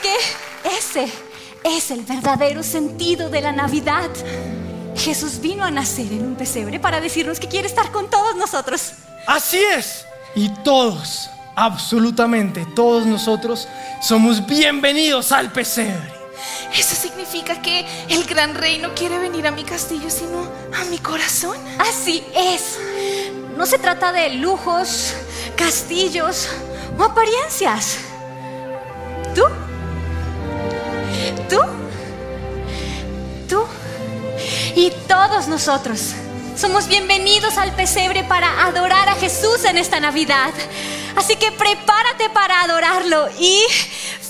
que 0.00 0.14
ese 0.78 1.08
es 1.64 1.90
el 1.90 2.02
verdadero 2.02 2.62
sentido 2.62 3.30
de 3.30 3.40
la 3.40 3.52
Navidad. 3.52 4.10
Jesús 4.96 5.40
vino 5.40 5.64
a 5.64 5.70
nacer 5.70 6.12
en 6.12 6.24
un 6.24 6.34
pesebre 6.34 6.80
para 6.80 7.00
decirnos 7.00 7.38
que 7.38 7.48
quiere 7.48 7.68
estar 7.68 7.90
con 7.90 8.10
todos 8.10 8.36
nosotros. 8.36 8.92
Así 9.26 9.58
es. 9.58 10.04
Y 10.34 10.48
todos, 10.62 11.30
absolutamente 11.54 12.66
todos 12.74 13.06
nosotros, 13.06 13.68
somos 14.02 14.46
bienvenidos 14.46 15.32
al 15.32 15.52
pesebre. 15.52 16.18
Eso 16.76 16.94
significa 16.94 17.60
que 17.62 17.86
el 18.08 18.24
gran 18.24 18.54
rey 18.54 18.78
no 18.78 18.94
quiere 18.94 19.18
venir 19.18 19.46
a 19.46 19.50
mi 19.50 19.64
castillo, 19.64 20.10
sino 20.10 20.48
a 20.78 20.84
mi 20.90 20.98
corazón. 20.98 21.56
Así 21.78 22.24
es. 22.34 22.78
No 23.56 23.66
se 23.66 23.78
trata 23.78 24.12
de 24.12 24.30
lujos, 24.30 25.14
castillos 25.56 26.48
o 26.98 27.04
apariencias. 27.04 27.98
¿Tú? 29.34 29.42
¿Tú? 31.46 31.60
¿Tú? 33.48 33.64
Y 34.74 34.90
todos 35.06 35.48
nosotros 35.48 36.14
somos 36.56 36.88
bienvenidos 36.88 37.56
al 37.56 37.72
pesebre 37.76 38.24
para 38.24 38.64
adorar 38.66 39.08
a 39.08 39.14
Jesús 39.14 39.64
en 39.64 39.78
esta 39.78 40.00
Navidad. 40.00 40.52
Así 41.16 41.36
que 41.36 41.52
prepárate 41.52 42.30
para 42.30 42.62
adorarlo 42.62 43.28
y 43.38 43.62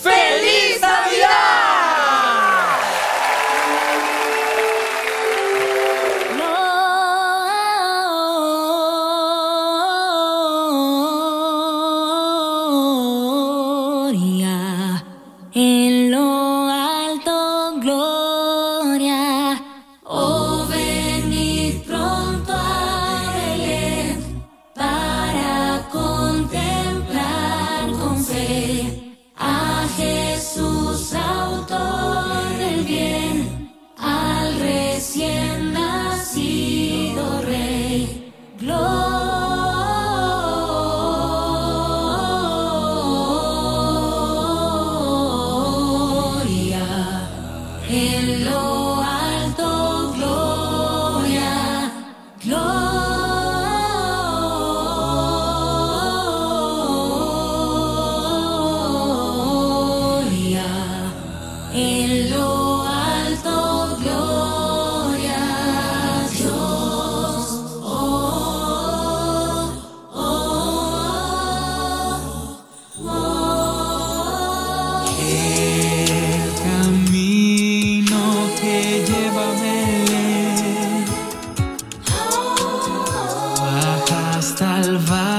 ¡Feliz 0.03 0.81
Navidad! 0.81 1.98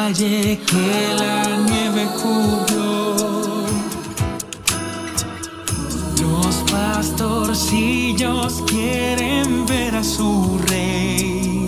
Valle 0.09 0.59
que 0.65 1.15
la 1.19 1.43
nieve 1.67 2.07
cubrió. 2.21 3.15
Los 6.21 6.55
pastorcillos 6.71 8.63
quieren 8.67 9.65
ver 9.67 9.95
a 9.95 10.03
su 10.03 10.59
rey. 10.67 11.67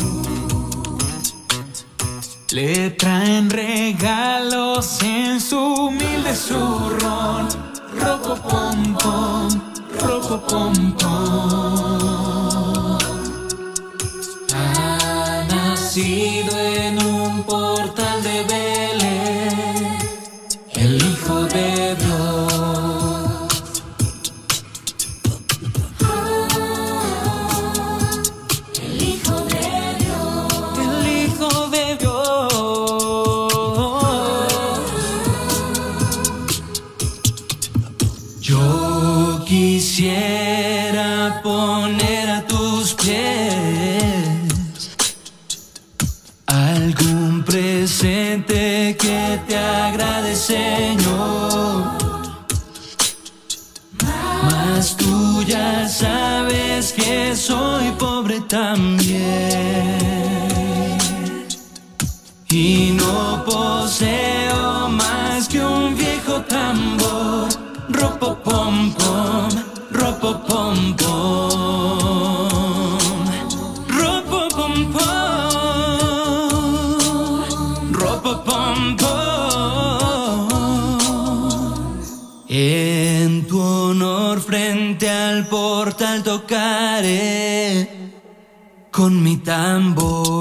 Le 2.52 2.90
traen 2.92 3.50
regalos 3.50 5.02
en 5.04 5.40
su 5.40 5.58
humilde 5.58 6.36
zurrón. 6.36 7.48
Roco 8.00 8.36
pom 8.36 8.96
pom, 9.02 9.50
roco 10.00 10.42
pom. 10.48 10.74
Ha 14.54 15.46
nacido 15.48 16.71
con 89.02 89.24
mi 89.24 89.36
tambor. 89.38 90.41